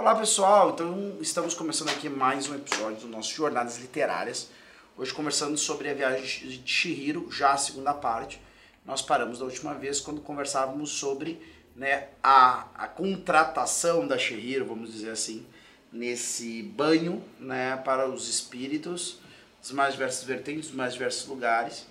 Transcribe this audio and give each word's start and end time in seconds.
Olá 0.00 0.14
pessoal, 0.14 0.70
então 0.70 1.18
estamos 1.20 1.52
começando 1.52 1.90
aqui 1.90 2.08
mais 2.08 2.48
um 2.48 2.54
episódio 2.54 3.00
do 3.02 3.08
nosso 3.08 3.34
Jornadas 3.34 3.76
Literárias. 3.76 4.48
Hoje 4.96 5.12
conversando 5.12 5.58
sobre 5.58 5.90
a 5.90 5.94
viagem 5.94 6.48
de 6.48 6.62
Chihiro, 6.64 7.30
já 7.30 7.52
a 7.52 7.58
segunda 7.58 7.92
parte. 7.92 8.40
Nós 8.86 9.02
paramos 9.02 9.40
da 9.40 9.44
última 9.44 9.74
vez 9.74 10.00
quando 10.00 10.22
conversávamos 10.22 10.92
sobre 10.92 11.38
né, 11.76 12.08
a, 12.22 12.66
a 12.74 12.88
contratação 12.88 14.08
da 14.08 14.16
Chihiro, 14.16 14.64
vamos 14.64 14.90
dizer 14.90 15.10
assim, 15.10 15.46
nesse 15.92 16.62
banho 16.62 17.22
né, 17.38 17.76
para 17.84 18.08
os 18.08 18.26
espíritos 18.26 19.18
dos 19.60 19.72
mais 19.72 19.92
diversas 19.92 20.24
vertentes, 20.24 20.68
dos 20.68 20.76
mais 20.76 20.94
diversos 20.94 21.28
lugares. 21.28 21.86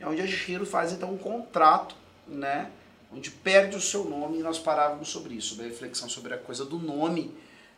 É 0.00 0.06
onde 0.08 0.20
a 0.20 0.26
Chihiro 0.26 0.66
faz 0.66 0.90
então 0.90 1.14
um 1.14 1.18
contrato, 1.18 1.94
né, 2.26 2.72
onde 3.14 3.30
perde 3.30 3.76
o 3.76 3.80
seu 3.80 4.02
nome 4.02 4.40
e 4.40 4.42
nós 4.42 4.58
parávamos 4.58 5.10
sobre 5.10 5.34
isso, 5.34 5.50
sobre 5.50 5.66
a 5.66 5.68
reflexão 5.68 6.08
sobre 6.08 6.34
a 6.34 6.38
coisa 6.38 6.64
do 6.64 6.76
nome 6.76 7.32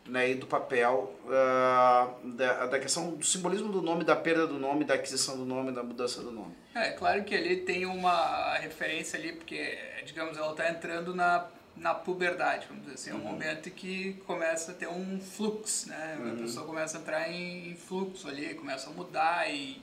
né, 0.07 0.31
e 0.31 0.35
do 0.35 0.45
papel, 0.45 1.15
uh, 1.25 2.29
da, 2.29 2.67
da 2.67 2.79
questão 2.79 3.15
do 3.15 3.25
simbolismo 3.25 3.71
do 3.71 3.81
nome, 3.81 4.03
da 4.03 4.15
perda 4.15 4.45
do 4.45 4.59
nome, 4.59 4.85
da 4.85 4.93
aquisição 4.93 5.35
do 5.35 5.45
nome, 5.45 5.71
da 5.71 5.81
mudança 5.81 6.21
do 6.21 6.31
nome. 6.31 6.55
É, 6.75 6.91
claro 6.91 7.23
que 7.23 7.33
ali 7.33 7.57
tem 7.57 7.85
uma 7.85 8.55
referência 8.57 9.17
ali, 9.17 9.33
porque, 9.33 9.77
digamos, 10.05 10.37
ela 10.37 10.51
está 10.51 10.69
entrando 10.69 11.15
na, 11.15 11.47
na 11.75 11.95
puberdade, 11.95 12.67
vamos 12.67 12.83
dizer 12.83 12.95
assim, 12.95 13.09
é 13.09 13.13
um 13.13 13.17
uhum. 13.17 13.31
momento 13.31 13.71
que 13.71 14.13
começa 14.27 14.71
a 14.71 14.75
ter 14.75 14.87
um 14.87 15.19
fluxo, 15.19 15.89
né, 15.89 16.17
uhum. 16.19 16.33
a 16.33 16.35
pessoa 16.35 16.65
começa 16.67 16.97
a 16.97 17.01
entrar 17.01 17.31
em, 17.31 17.71
em, 17.71 17.75
fluxo 17.75 18.27
ali, 18.27 18.53
começa 18.53 18.89
a 18.89 18.93
mudar 18.93 19.51
e, 19.51 19.81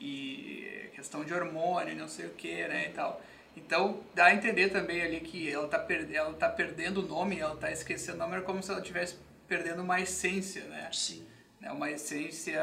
e 0.00 0.90
questão 0.92 1.24
de 1.24 1.32
hormônio, 1.32 1.94
não 1.94 2.08
sei 2.08 2.26
o 2.26 2.30
que, 2.30 2.66
né, 2.66 2.88
e 2.88 2.92
tal. 2.92 3.22
Então, 3.56 4.00
dá 4.14 4.26
a 4.26 4.34
entender 4.34 4.70
também 4.70 5.02
ali 5.02 5.20
que 5.20 5.48
ela 5.48 5.66
está 5.66 5.78
per 5.78 6.08
ela 6.12 6.32
tá 6.32 6.48
perdendo 6.48 7.00
o 7.00 7.06
nome, 7.06 7.38
ela 7.38 7.54
está 7.54 7.70
esquecendo 7.70 8.16
o 8.16 8.20
nome, 8.20 8.38
é 8.38 8.40
como 8.40 8.62
se 8.62 8.72
ela 8.72 8.80
tivesse 8.80 9.16
perdendo 9.52 9.82
uma 9.82 10.00
essência, 10.00 10.64
né? 10.64 10.88
Sim. 10.90 11.26
Né? 11.60 11.70
Uma 11.70 11.90
essência 11.90 12.58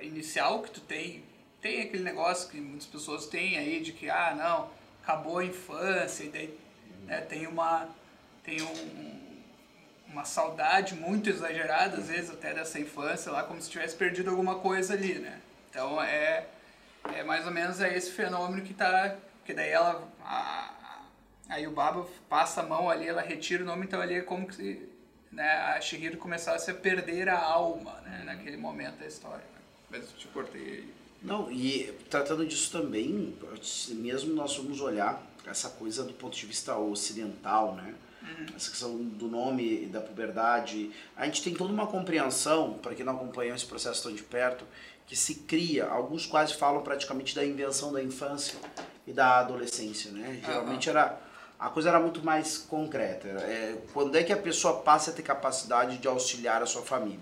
inicial 0.00 0.62
que 0.62 0.70
tu 0.70 0.80
tem. 0.80 1.24
Tem 1.60 1.82
aquele 1.82 2.04
negócio 2.04 2.48
que 2.48 2.60
muitas 2.60 2.86
pessoas 2.86 3.26
têm 3.26 3.58
aí 3.58 3.80
de 3.80 3.92
que, 3.92 4.08
ah, 4.08 4.32
não, 4.36 4.70
acabou 5.02 5.38
a 5.38 5.44
infância, 5.44 6.22
e 6.22 6.28
daí 6.28 6.58
né, 7.06 7.20
tem 7.22 7.48
uma. 7.48 7.88
Tem 8.44 8.62
um, 8.62 9.26
uma 10.06 10.24
saudade 10.24 10.94
muito 10.94 11.28
exagerada, 11.28 11.96
às 11.96 12.06
vezes, 12.06 12.30
até 12.30 12.54
dessa 12.54 12.78
infância 12.78 13.32
lá, 13.32 13.42
como 13.42 13.60
se 13.60 13.68
tivesse 13.68 13.96
perdido 13.96 14.30
alguma 14.30 14.60
coisa 14.60 14.94
ali, 14.94 15.18
né? 15.18 15.40
Então 15.68 16.00
é, 16.00 16.46
é 17.16 17.24
mais 17.24 17.44
ou 17.44 17.50
menos 17.50 17.80
é 17.80 17.96
esse 17.96 18.12
fenômeno 18.12 18.62
que 18.62 18.72
tá. 18.72 19.16
Que 19.44 19.52
daí 19.52 19.70
ela. 19.70 20.06
A, 20.24 21.00
aí 21.48 21.66
o 21.66 21.72
Baba 21.72 22.06
passa 22.28 22.60
a 22.60 22.64
mão 22.64 22.88
ali, 22.88 23.08
ela 23.08 23.22
retira 23.22 23.64
o 23.64 23.66
nome, 23.66 23.86
então 23.86 24.00
ali 24.00 24.14
é 24.14 24.20
como 24.20 24.52
se 24.52 24.95
né, 25.32 25.48
a 25.48 25.80
Shihiro 25.80 26.16
começasse 26.16 26.70
a 26.70 26.74
perder 26.74 27.28
a 27.28 27.38
alma 27.38 28.00
né, 28.04 28.22
naquele 28.24 28.56
momento 28.56 28.98
da 28.98 29.06
história. 29.06 29.44
Né? 29.54 29.60
Mas 29.90 30.02
eu 30.02 30.16
te 30.16 30.28
cortei 30.28 30.62
aí. 30.62 30.94
Não, 31.22 31.50
e 31.50 31.92
tratando 32.10 32.46
disso 32.46 32.70
também, 32.70 33.36
mesmo 33.90 34.34
nós 34.34 34.56
vamos 34.56 34.80
olhar 34.80 35.20
essa 35.46 35.70
coisa 35.70 36.04
do 36.04 36.12
ponto 36.12 36.36
de 36.36 36.46
vista 36.46 36.76
ocidental, 36.76 37.74
né? 37.74 37.94
Uhum. 38.22 38.46
Essa 38.56 38.70
questão 38.70 38.96
do 38.96 39.28
nome 39.28 39.84
e 39.84 39.86
da 39.86 40.00
puberdade. 40.00 40.90
A 41.16 41.24
gente 41.26 41.42
tem 41.42 41.54
toda 41.54 41.72
uma 41.72 41.86
compreensão, 41.86 42.74
para 42.74 42.94
quem 42.94 43.04
não 43.04 43.14
acompanhou 43.14 43.54
esse 43.54 43.66
processo 43.66 44.02
tão 44.02 44.12
de 44.12 44.22
perto, 44.22 44.64
que 45.06 45.14
se 45.14 45.36
cria, 45.36 45.86
alguns 45.86 46.26
quase 46.26 46.54
falam 46.54 46.82
praticamente 46.82 47.34
da 47.34 47.44
invenção 47.44 47.92
da 47.92 48.02
infância 48.02 48.58
e 49.06 49.12
da 49.12 49.38
adolescência, 49.38 50.10
né? 50.10 50.40
Geralmente 50.44 50.88
uhum. 50.88 50.96
era 50.96 51.20
a 51.58 51.70
coisa 51.70 51.88
era 51.88 52.00
muito 52.00 52.24
mais 52.24 52.58
concreta. 52.58 53.28
É, 53.28 53.76
quando 53.92 54.16
é 54.16 54.22
que 54.22 54.32
a 54.32 54.36
pessoa 54.36 54.80
passa 54.80 55.10
a 55.10 55.14
ter 55.14 55.22
capacidade 55.22 55.98
de 55.98 56.06
auxiliar 56.06 56.62
a 56.62 56.66
sua 56.66 56.82
família? 56.82 57.18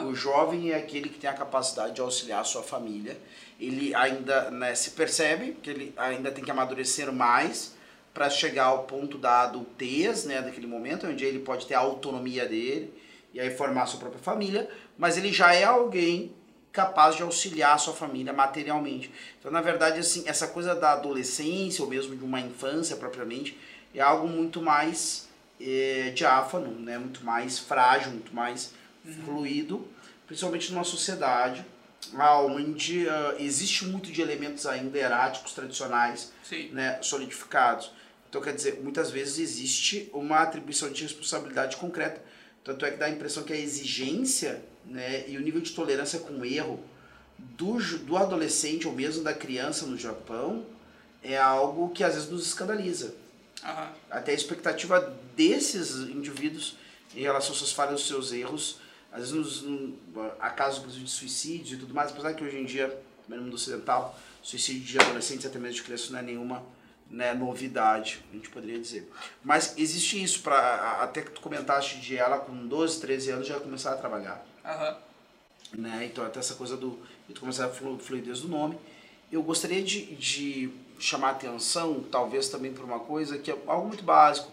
Uhum. 0.00 0.08
O 0.08 0.14
jovem 0.14 0.70
é 0.70 0.76
aquele 0.76 1.08
que 1.08 1.18
tem 1.18 1.30
a 1.30 1.32
capacidade 1.32 1.94
de 1.94 2.00
auxiliar 2.00 2.42
a 2.42 2.44
sua 2.44 2.62
família. 2.62 3.16
Ele 3.58 3.94
ainda 3.94 4.50
né, 4.50 4.74
se 4.74 4.90
percebe 4.90 5.56
que 5.62 5.70
ele 5.70 5.94
ainda 5.96 6.30
tem 6.30 6.44
que 6.44 6.50
amadurecer 6.50 7.10
mais 7.10 7.74
para 8.12 8.28
chegar 8.28 8.64
ao 8.64 8.84
ponto 8.84 9.16
da 9.16 9.42
adultez, 9.42 10.24
né, 10.24 10.42
daquele 10.42 10.66
momento, 10.66 11.06
onde 11.06 11.24
ele 11.24 11.38
pode 11.38 11.66
ter 11.66 11.74
a 11.74 11.78
autonomia 11.78 12.46
dele 12.46 12.92
e 13.32 13.40
aí 13.40 13.50
formar 13.50 13.82
a 13.82 13.86
sua 13.86 14.00
própria 14.00 14.20
família, 14.20 14.68
mas 14.98 15.16
ele 15.16 15.32
já 15.32 15.54
é 15.54 15.64
alguém 15.64 16.34
capaz 16.72 17.16
de 17.16 17.22
auxiliar 17.22 17.74
a 17.74 17.78
sua 17.78 17.94
família 17.94 18.32
materialmente. 18.32 19.10
Então, 19.38 19.50
na 19.50 19.60
verdade, 19.60 19.98
assim, 19.98 20.22
essa 20.26 20.46
coisa 20.46 20.74
da 20.74 20.92
adolescência 20.92 21.82
ou 21.82 21.90
mesmo 21.90 22.16
de 22.16 22.24
uma 22.24 22.40
infância 22.40 22.96
propriamente, 22.96 23.58
é 23.94 24.00
algo 24.00 24.28
muito 24.28 24.62
mais 24.62 25.28
é, 25.60 26.10
diáfano, 26.14 26.70
né? 26.78 26.98
muito 26.98 27.24
mais 27.24 27.58
frágil, 27.58 28.12
muito 28.12 28.34
mais 28.34 28.72
uhum. 29.04 29.12
fluido, 29.24 29.88
principalmente 30.26 30.72
numa 30.72 30.84
sociedade 30.84 31.64
onde 32.46 33.06
uh, 33.06 33.36
existe 33.38 33.84
muito 33.84 34.10
de 34.10 34.22
elementos 34.22 34.66
ainda 34.66 34.98
eráticos 34.98 35.52
tradicionais 35.52 36.32
né, 36.72 36.98
solidificados. 37.02 37.92
Então, 38.28 38.40
quer 38.40 38.54
dizer, 38.54 38.80
muitas 38.82 39.10
vezes 39.10 39.38
existe 39.38 40.08
uma 40.12 40.38
atribuição 40.38 40.90
de 40.90 41.02
responsabilidade 41.02 41.76
concreta. 41.76 42.22
Tanto 42.64 42.84
é 42.84 42.90
que 42.90 42.96
dá 42.96 43.06
a 43.06 43.10
impressão 43.10 43.42
que 43.42 43.52
a 43.52 43.56
exigência 43.56 44.62
né, 44.84 45.28
e 45.28 45.36
o 45.36 45.40
nível 45.40 45.60
de 45.60 45.72
tolerância 45.72 46.18
com 46.20 46.34
o 46.34 46.44
erro 46.44 46.82
do, 47.38 47.78
do 47.98 48.16
adolescente 48.16 48.86
ou 48.86 48.92
mesmo 48.92 49.22
da 49.22 49.32
criança 49.32 49.86
no 49.86 49.96
Japão 49.96 50.64
é 51.22 51.36
algo 51.36 51.90
que 51.90 52.04
às 52.04 52.14
vezes 52.14 52.28
nos 52.28 52.46
escandaliza. 52.46 53.14
Uhum. 53.62 53.88
Até 54.10 54.32
a 54.32 54.34
expectativa 54.34 55.00
desses 55.36 55.96
indivíduos 56.10 56.76
em 57.14 57.22
relação 57.22 57.52
às 57.52 57.58
suas 57.58 57.72
falhas, 57.72 57.94
aos 57.94 58.06
seus 58.06 58.32
erros, 58.32 58.78
às 59.12 59.30
vezes 59.30 59.62
nos, 59.62 59.94
há 60.38 60.50
casos 60.50 60.94
de 60.94 61.10
suicídio 61.10 61.76
e 61.76 61.80
tudo 61.80 61.92
mais, 61.92 62.10
apesar 62.10 62.32
que 62.34 62.44
hoje 62.44 62.58
em 62.58 62.64
dia, 62.64 62.96
no 63.28 63.36
mundo 63.36 63.54
ocidental, 63.54 64.18
suicídio 64.42 64.82
de 64.82 64.98
adolescentes 64.98 65.44
até 65.44 65.58
mesmo 65.58 65.76
de 65.76 65.82
crianças 65.82 66.10
não 66.10 66.18
é 66.18 66.22
nenhuma 66.22 66.62
né, 67.10 67.34
novidade, 67.34 68.24
a 68.30 68.36
gente 68.36 68.48
poderia 68.48 68.78
dizer. 68.78 69.10
Mas 69.42 69.74
existe 69.76 70.22
isso, 70.22 70.42
pra, 70.42 70.98
até 71.02 71.22
que 71.22 71.32
tu 71.32 71.40
comentaste 71.40 72.00
de 72.00 72.16
ela 72.16 72.38
com 72.38 72.66
12, 72.66 73.00
13 73.00 73.30
anos 73.30 73.46
já 73.48 73.58
começar 73.58 73.92
a 73.92 73.96
trabalhar. 73.96 74.44
Uhum. 74.64 75.80
Né? 75.80 76.08
Então 76.10 76.24
até 76.24 76.38
essa 76.38 76.54
coisa 76.54 76.76
do. 76.76 76.98
E 77.28 77.32
tu 77.32 77.40
começar 77.40 77.66
a 77.66 77.68
fluidez 77.68 78.40
do 78.40 78.48
nome. 78.48 78.78
Eu 79.30 79.42
gostaria 79.42 79.82
de, 79.82 80.14
de 80.16 80.72
chamar 80.98 81.30
atenção, 81.30 82.04
talvez 82.10 82.48
também 82.48 82.72
por 82.72 82.84
uma 82.84 83.00
coisa 83.00 83.38
que 83.38 83.50
é 83.50 83.58
algo 83.66 83.88
muito 83.88 84.02
básico, 84.02 84.50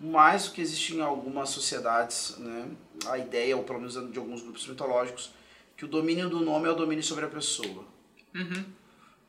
mais 0.00 0.46
do 0.46 0.52
que 0.52 0.60
existe 0.60 0.94
em 0.94 1.00
algumas 1.00 1.50
sociedades, 1.50 2.36
né? 2.38 2.68
a 3.06 3.18
ideia, 3.18 3.56
ou 3.56 3.62
pelo 3.62 3.78
menos 3.78 3.94
de 4.12 4.18
alguns 4.18 4.42
grupos 4.42 4.66
mitológicos, 4.66 5.30
que 5.76 5.84
o 5.84 5.88
domínio 5.88 6.28
do 6.28 6.40
nome 6.40 6.66
é 6.66 6.70
o 6.70 6.74
domínio 6.74 7.04
sobre 7.04 7.24
a 7.24 7.28
pessoa. 7.28 7.84
Uhum. 8.34 8.64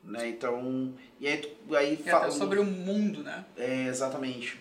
Né? 0.07 0.29
Então, 0.29 0.93
e 1.19 1.27
aí, 1.27 1.57
aí 1.71 2.01
e 2.03 2.09
até 2.09 2.31
sobre 2.31 2.59
o 2.59 2.65
mundo, 2.65 3.21
né? 3.21 3.45
É, 3.55 3.87
exatamente. 3.87 4.59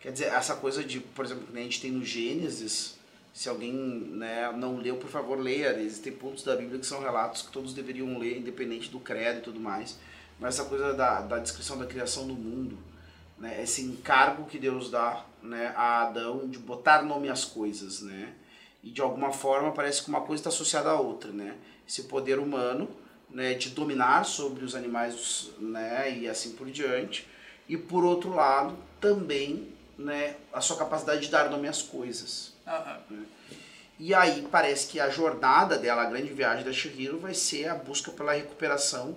Quer 0.00 0.12
dizer, 0.12 0.26
essa 0.26 0.56
coisa 0.56 0.82
de, 0.82 0.98
por 1.00 1.24
exemplo, 1.24 1.46
que 1.46 1.56
a 1.56 1.62
gente 1.62 1.80
tem 1.80 1.92
no 1.92 2.04
Gênesis, 2.04 2.98
se 3.32 3.48
alguém 3.48 3.72
né, 3.72 4.52
não 4.52 4.76
leu, 4.76 4.96
por 4.96 5.08
favor, 5.08 5.38
leia. 5.38 5.80
Existem 5.80 6.12
pontos 6.12 6.42
da 6.42 6.56
Bíblia 6.56 6.80
que 6.80 6.86
são 6.86 7.00
relatos 7.00 7.42
que 7.42 7.52
todos 7.52 7.72
deveriam 7.72 8.18
ler, 8.18 8.38
independente 8.38 8.90
do 8.90 8.98
credo 8.98 9.38
e 9.38 9.42
tudo 9.42 9.60
mais 9.60 9.96
mas 10.42 10.58
essa 10.58 10.68
coisa 10.68 10.92
da, 10.92 11.20
da 11.20 11.38
descrição 11.38 11.78
da 11.78 11.86
criação 11.86 12.26
do 12.26 12.34
mundo, 12.34 12.76
né, 13.38 13.62
esse 13.62 13.82
encargo 13.82 14.44
que 14.46 14.58
Deus 14.58 14.90
dá 14.90 15.24
né, 15.40 15.72
a 15.76 16.02
Adão 16.02 16.48
de 16.48 16.58
botar 16.58 17.02
nome 17.02 17.28
às 17.28 17.44
coisas, 17.44 18.02
né, 18.02 18.34
e 18.82 18.90
de 18.90 19.00
alguma 19.00 19.32
forma 19.32 19.70
parece 19.70 20.02
que 20.02 20.08
uma 20.08 20.22
coisa 20.22 20.40
está 20.40 20.48
associada 20.48 20.90
à 20.90 21.00
outra, 21.00 21.30
né, 21.30 21.56
esse 21.86 22.04
poder 22.04 22.40
humano 22.40 22.88
né, 23.32 23.54
de 23.54 23.70
dominar 23.70 24.24
sobre 24.24 24.64
os 24.64 24.74
animais 24.74 25.50
né, 25.58 26.18
e 26.18 26.28
assim 26.28 26.52
por 26.52 26.70
diante, 26.70 27.28
e 27.68 27.76
por 27.76 28.04
outro 28.04 28.34
lado 28.34 28.76
também 29.00 29.68
né, 29.98 30.36
a 30.52 30.60
sua 30.60 30.76
capacidade 30.76 31.22
de 31.22 31.30
dar 31.30 31.50
nome 31.50 31.68
às 31.68 31.82
coisas. 31.82 32.52
Uhum. 32.66 33.24
E 33.98 34.14
aí 34.14 34.46
parece 34.50 34.88
que 34.88 34.98
a 34.98 35.08
jornada 35.08 35.78
dela, 35.78 36.02
a 36.02 36.06
grande 36.06 36.32
viagem 36.32 36.64
da 36.64 36.72
Shihiro, 36.72 37.18
vai 37.18 37.34
ser 37.34 37.68
a 37.68 37.74
busca 37.74 38.10
pela 38.10 38.32
recuperação 38.32 39.16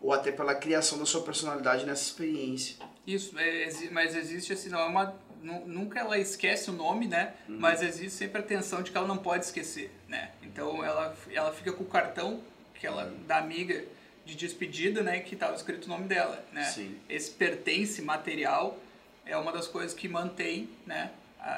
ou 0.00 0.12
até 0.12 0.32
pela 0.32 0.54
criação 0.54 0.98
da 0.98 1.06
sua 1.06 1.22
personalidade 1.22 1.84
nessa 1.84 2.02
experiência. 2.02 2.76
Isso, 3.06 3.38
é, 3.38 3.68
mas 3.90 4.16
existe 4.16 4.52
assim, 4.52 4.68
não 4.68 4.80
é 4.80 4.86
uma 4.86 5.14
nunca 5.42 5.98
ela 5.98 6.18
esquece 6.18 6.70
o 6.70 6.72
nome, 6.72 7.08
né? 7.08 7.34
Uhum. 7.48 7.56
Mas 7.58 7.82
existe 7.82 8.16
sempre 8.16 8.40
a 8.40 8.44
tensão 8.44 8.82
de 8.82 8.90
que 8.90 8.96
ela 8.96 9.06
não 9.06 9.18
pode 9.18 9.44
esquecer, 9.44 9.90
né? 10.08 10.30
Então 10.42 10.84
ela 10.84 11.16
ela 11.32 11.52
fica 11.52 11.72
com 11.72 11.82
o 11.82 11.86
cartão 11.86 12.40
que 12.82 12.86
ela 12.88 13.04
uhum. 13.04 13.22
da 13.28 13.38
amiga 13.38 13.84
de 14.24 14.34
despedida, 14.34 15.04
né, 15.04 15.20
que 15.20 15.34
estava 15.34 15.54
escrito 15.54 15.84
o 15.84 15.88
nome 15.88 16.08
dela, 16.08 16.44
né? 16.52 16.64
Sim. 16.64 16.98
Esse 17.08 17.30
pertence 17.30 18.02
material 18.02 18.76
é 19.24 19.36
uma 19.36 19.52
das 19.52 19.68
coisas 19.68 19.94
que 19.94 20.08
mantém, 20.08 20.68
né, 20.84 21.12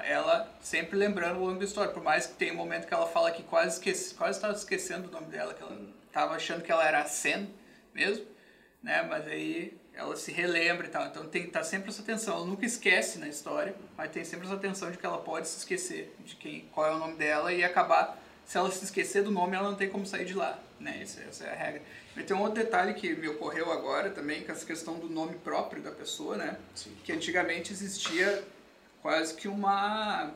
ela 0.05 0.55
sempre 0.61 0.99
lembrando 0.99 1.39
o 1.39 1.47
longo 1.47 1.59
da 1.59 1.65
história, 1.65 1.91
por 1.91 2.03
mais 2.03 2.27
que 2.27 2.35
tenha 2.35 2.53
um 2.53 2.57
momento 2.57 2.87
que 2.87 2.93
ela 2.93 3.07
fala 3.07 3.31
que 3.31 3.43
quase 3.43 3.79
esquece, 3.79 4.15
quase 4.15 4.37
estava 4.37 4.53
esquecendo 4.53 5.09
o 5.09 5.11
nome 5.11 5.29
dela, 5.29 5.55
que 5.55 5.63
ela 5.63 5.81
estava 6.07 6.35
achando 6.35 6.63
que 6.63 6.71
ela 6.71 6.87
era 6.87 7.01
a 7.01 7.07
Sen 7.07 7.49
mesmo, 7.95 8.27
né? 8.83 9.03
Mas 9.03 9.27
aí 9.27 9.75
ela 9.95 10.15
se 10.17 10.31
relembra 10.31 10.87
e 10.87 10.91
tal. 10.91 11.07
Então 11.07 11.27
tem 11.27 11.45
estar 11.45 11.65
sempre 11.65 11.89
essa 11.89 12.03
atenção. 12.03 12.37
Ela 12.37 12.47
nunca 12.47 12.67
esquece 12.67 13.19
na 13.19 13.29
história, 13.29 13.75
mas 13.97 14.11
tem 14.11 14.25
sempre 14.25 14.47
essa 14.47 14.57
atenção 14.57 14.91
de 14.91 14.99
que 14.99 15.07
ela 15.07 15.19
pode 15.19 15.49
se 15.49 15.59
esquecer 15.59 16.15
de 16.21 16.37
quem, 16.37 16.69
qual 16.73 16.87
é 16.87 16.95
o 16.95 16.99
nome 16.99 17.17
dela 17.17 17.53
e 17.53 17.65
acabar. 17.65 18.19
Se 18.47 18.59
ela 18.59 18.71
se 18.71 18.85
esquecer 18.85 19.23
do 19.23 19.31
nome, 19.31 19.57
ela 19.57 19.71
não 19.71 19.77
tem 19.77 19.89
como 19.89 20.05
sair 20.07 20.25
de 20.25 20.35
lá, 20.35 20.59
né? 20.79 21.01
Essa, 21.03 21.23
essa 21.23 21.45
é 21.45 21.53
a 21.53 21.55
regra. 21.55 21.83
E 22.17 22.23
tem 22.23 22.37
um 22.37 22.41
outro 22.41 22.63
detalhe 22.63 22.95
que 22.95 23.15
me 23.15 23.29
ocorreu 23.29 23.73
agora 23.73 24.11
também, 24.11 24.43
que 24.43 24.51
é 24.51 24.55
essa 24.55 24.67
questão 24.67 24.99
do 24.99 25.09
nome 25.09 25.35
próprio 25.37 25.83
da 25.83 25.91
pessoa, 25.91 26.37
né? 26.37 26.59
Sim. 26.75 26.95
Que 27.03 27.13
antigamente 27.13 27.73
existia 27.73 28.45
quase 29.03 29.35
que 29.35 29.49
uma 29.49 30.33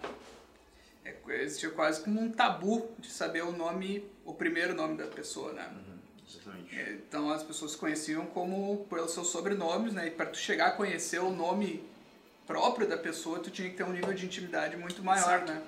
é, 1.04 1.14
existia 1.42 1.70
quase 1.70 2.02
como 2.02 2.20
um 2.20 2.30
tabu 2.30 2.90
de 2.98 3.10
saber 3.10 3.42
o 3.42 3.52
nome, 3.52 4.04
o 4.24 4.34
primeiro 4.34 4.74
nome 4.74 4.96
da 4.96 5.06
pessoa, 5.06 5.52
né? 5.52 5.70
Uhum, 5.70 5.98
exatamente. 6.28 6.76
Então 7.06 7.30
as 7.30 7.42
pessoas 7.42 7.72
se 7.72 7.76
conheciam 7.76 8.26
como 8.26 8.86
pelos 8.90 9.12
seus 9.12 9.28
sobrenomes, 9.28 9.92
né? 9.92 10.08
E 10.08 10.10
para 10.10 10.26
tu 10.26 10.38
chegar 10.38 10.68
a 10.68 10.70
conhecer 10.72 11.20
o 11.20 11.30
nome 11.30 11.88
próprio 12.46 12.88
da 12.88 12.96
pessoa, 12.96 13.38
tu 13.38 13.50
tinha 13.50 13.68
que 13.70 13.76
ter 13.76 13.84
um 13.84 13.92
nível 13.92 14.12
de 14.12 14.26
intimidade 14.26 14.76
muito 14.76 15.02
maior, 15.02 15.42
Exato. 15.42 15.52
né? 15.52 15.62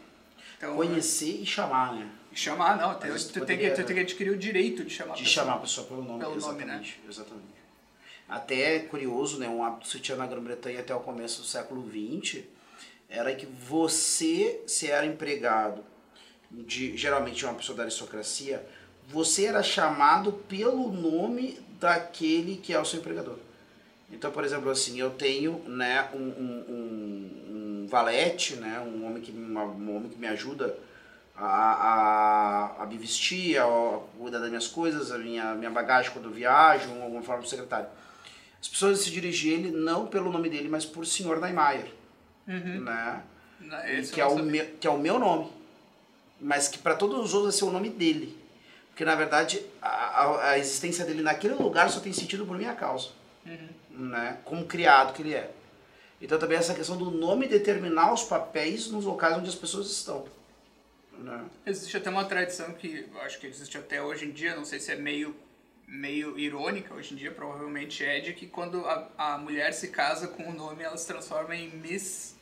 Então, 0.57 0.77
Conhecer 0.77 1.41
e 1.43 1.47
chamar, 1.47 1.95
né? 1.95 2.09
e 2.33 2.37
chamar, 2.37 2.77
não, 2.77 2.99
Mas 3.01 3.25
tu 3.25 3.33
tu 3.41 3.45
tem 3.47 3.59
que, 3.59 3.65
poderia- 3.65 3.75
tu 3.75 3.85
tem 3.87 3.97
que 3.97 4.03
adquirir 4.03 4.31
o 4.31 4.37
direito 4.39 4.85
de 4.85 4.91
chamar 4.95 5.13
a 5.13 5.17
De 5.17 5.23
pessoa. 5.23 5.45
chamar 5.45 5.57
a 5.57 5.61
pessoa 5.61 5.87
pelo 5.87 6.03
nome. 6.05 6.21
Pelo 6.21 6.37
nome, 6.37 6.63
exatamente. 6.63 7.01
Exatamente. 7.09 7.61
Até 8.29 8.77
é 8.77 8.79
curioso, 8.81 9.39
né? 9.39 9.49
Um 9.49 9.65
hábito 9.65 9.87
que 9.87 9.89
se 9.89 10.01
tinha 10.01 10.17
na 10.17 10.27
Grã-Bretanha 10.27 10.81
até 10.81 10.95
o 10.95 11.01
começo 11.01 11.41
do 11.43 11.47
século 11.47 11.83
XX 11.91 12.45
era 13.09 13.35
que 13.35 13.47
você, 13.47 14.61
se 14.67 14.87
era 14.89 15.05
empregado 15.05 15.83
de 16.51 16.97
geralmente 16.97 17.37
de 17.39 17.45
uma 17.45 17.55
pessoa 17.55 17.77
da 17.77 17.83
aristocracia, 17.85 18.65
você 19.09 19.47
era 19.47 19.63
chamado 19.65 20.33
pelo 20.33 20.93
nome 20.93 21.59
daquele 21.81 22.57
que 22.57 22.73
é 22.73 22.79
o 22.81 22.85
seu 22.85 23.01
empregador. 23.01 23.37
Então, 24.13 24.31
por 24.31 24.45
exemplo, 24.45 24.71
assim, 24.71 25.01
eu 25.01 25.11
tenho 25.11 25.59
né, 25.69 26.09
um, 26.15 26.19
um 26.19 27.40
valete, 27.91 28.57
né, 28.57 28.81
um 28.81 29.07
homem 29.07 29.23
que, 29.23 29.31
uma- 29.33 29.65
um 29.65 29.97
homem 29.97 30.09
que 30.09 30.19
me 30.19 30.27
ajuda 30.27 30.75
a, 31.37 31.45
a, 32.79 32.83
a 32.83 32.87
me 32.87 32.97
vestir, 32.97 33.59
a, 33.59 33.65
a 33.65 33.99
cuidar 34.19 34.39
das 34.39 34.49
minhas 34.49 34.67
coisas, 34.69 35.11
a 35.11 35.19
minha, 35.19 35.55
minha 35.55 35.71
bagagem 35.71 36.11
quando 36.13 36.27
eu 36.27 36.31
viajo, 36.33 36.89
alguma 37.03 37.23
forma, 37.23 37.43
o 37.43 37.47
secretário. 37.47 37.87
As 38.61 38.69
pessoas 38.69 39.01
se 39.01 39.11
dirigem 39.11 39.53
a 39.53 39.55
ele 39.59 39.71
não 39.71 40.07
pelo 40.07 40.31
nome 40.31 40.49
dele, 40.51 40.69
mas 40.69 40.85
por 40.85 41.05
Sr. 41.07 41.41
Neymar, 41.41 41.83
Uhum. 42.49 42.81
né? 42.81 43.23
Esse 43.89 44.13
que, 44.13 44.21
é 44.21 44.27
o 44.27 44.31
sabia. 44.31 44.45
meu, 44.45 44.67
que 44.81 44.87
é 44.87 44.91
o 44.91 44.99
meu 44.99 45.19
nome. 45.19 45.51
Mas 46.41 46.67
que 46.69 46.79
para 46.79 46.95
todos 46.95 47.19
os 47.21 47.35
outros 47.35 47.55
ser 47.55 47.65
o 47.65 47.71
nome 47.71 47.91
dele. 47.91 48.37
Porque, 48.89 49.05
na 49.05 49.15
verdade, 49.15 49.63
a, 49.81 49.89
a, 49.89 50.49
a 50.51 50.59
existência 50.59 51.05
dele 51.05 51.23
naquele 51.23 51.55
lugar 51.55 51.89
só 51.91 52.01
tem 52.01 52.13
sentido 52.13 52.45
por 52.47 52.57
minha 52.57 52.75
causa. 52.75 53.09
Uhum. 53.47 54.09
Né? 54.09 54.39
Como 54.45 54.65
criado 54.65 55.13
que 55.13 55.23
ele 55.23 55.35
é. 55.35 55.51
Então 56.21 56.39
também 56.39 56.59
essa 56.59 56.75
questão 56.75 56.97
do 56.97 57.11
nome 57.11 57.49
determinar 57.49 58.13
os 58.13 58.25
papéis 58.25 58.89
nos 58.89 59.05
locais 59.05 59.37
onde 59.39 59.49
as 59.49 59.55
pessoas 59.55 59.91
estão. 59.91 60.27
Né? 61.19 61.45
Existe 61.67 61.97
até 61.97 62.11
uma 62.11 62.25
tradição 62.25 62.73
que 62.75 63.07
acho 63.23 63.39
que 63.39 63.47
existe 63.47 63.77
até 63.79 64.03
hoje 64.03 64.27
em 64.27 64.31
dia, 64.31 64.55
não 64.55 64.65
sei 64.65 64.81
se 64.81 64.93
é 64.93 64.97
meio, 64.97 65.35
meio 65.87 66.39
irônica 66.39 66.95
hoje 66.95 67.15
em 67.15 67.17
dia, 67.17 67.31
provavelmente 67.31 68.05
é, 68.05 68.21
de 68.21 68.33
que 68.35 68.47
quando 68.47 68.85
a, 68.87 69.09
a 69.17 69.39
mulher 69.39 69.73
se 69.73 69.89
casa 69.89 70.29
com 70.29 70.49
o 70.49 70.53
nome, 70.53 70.83
ela 70.83 70.97
se 70.97 71.07
transforma 71.07 71.55
em 71.55 71.71
Miss 71.71 72.37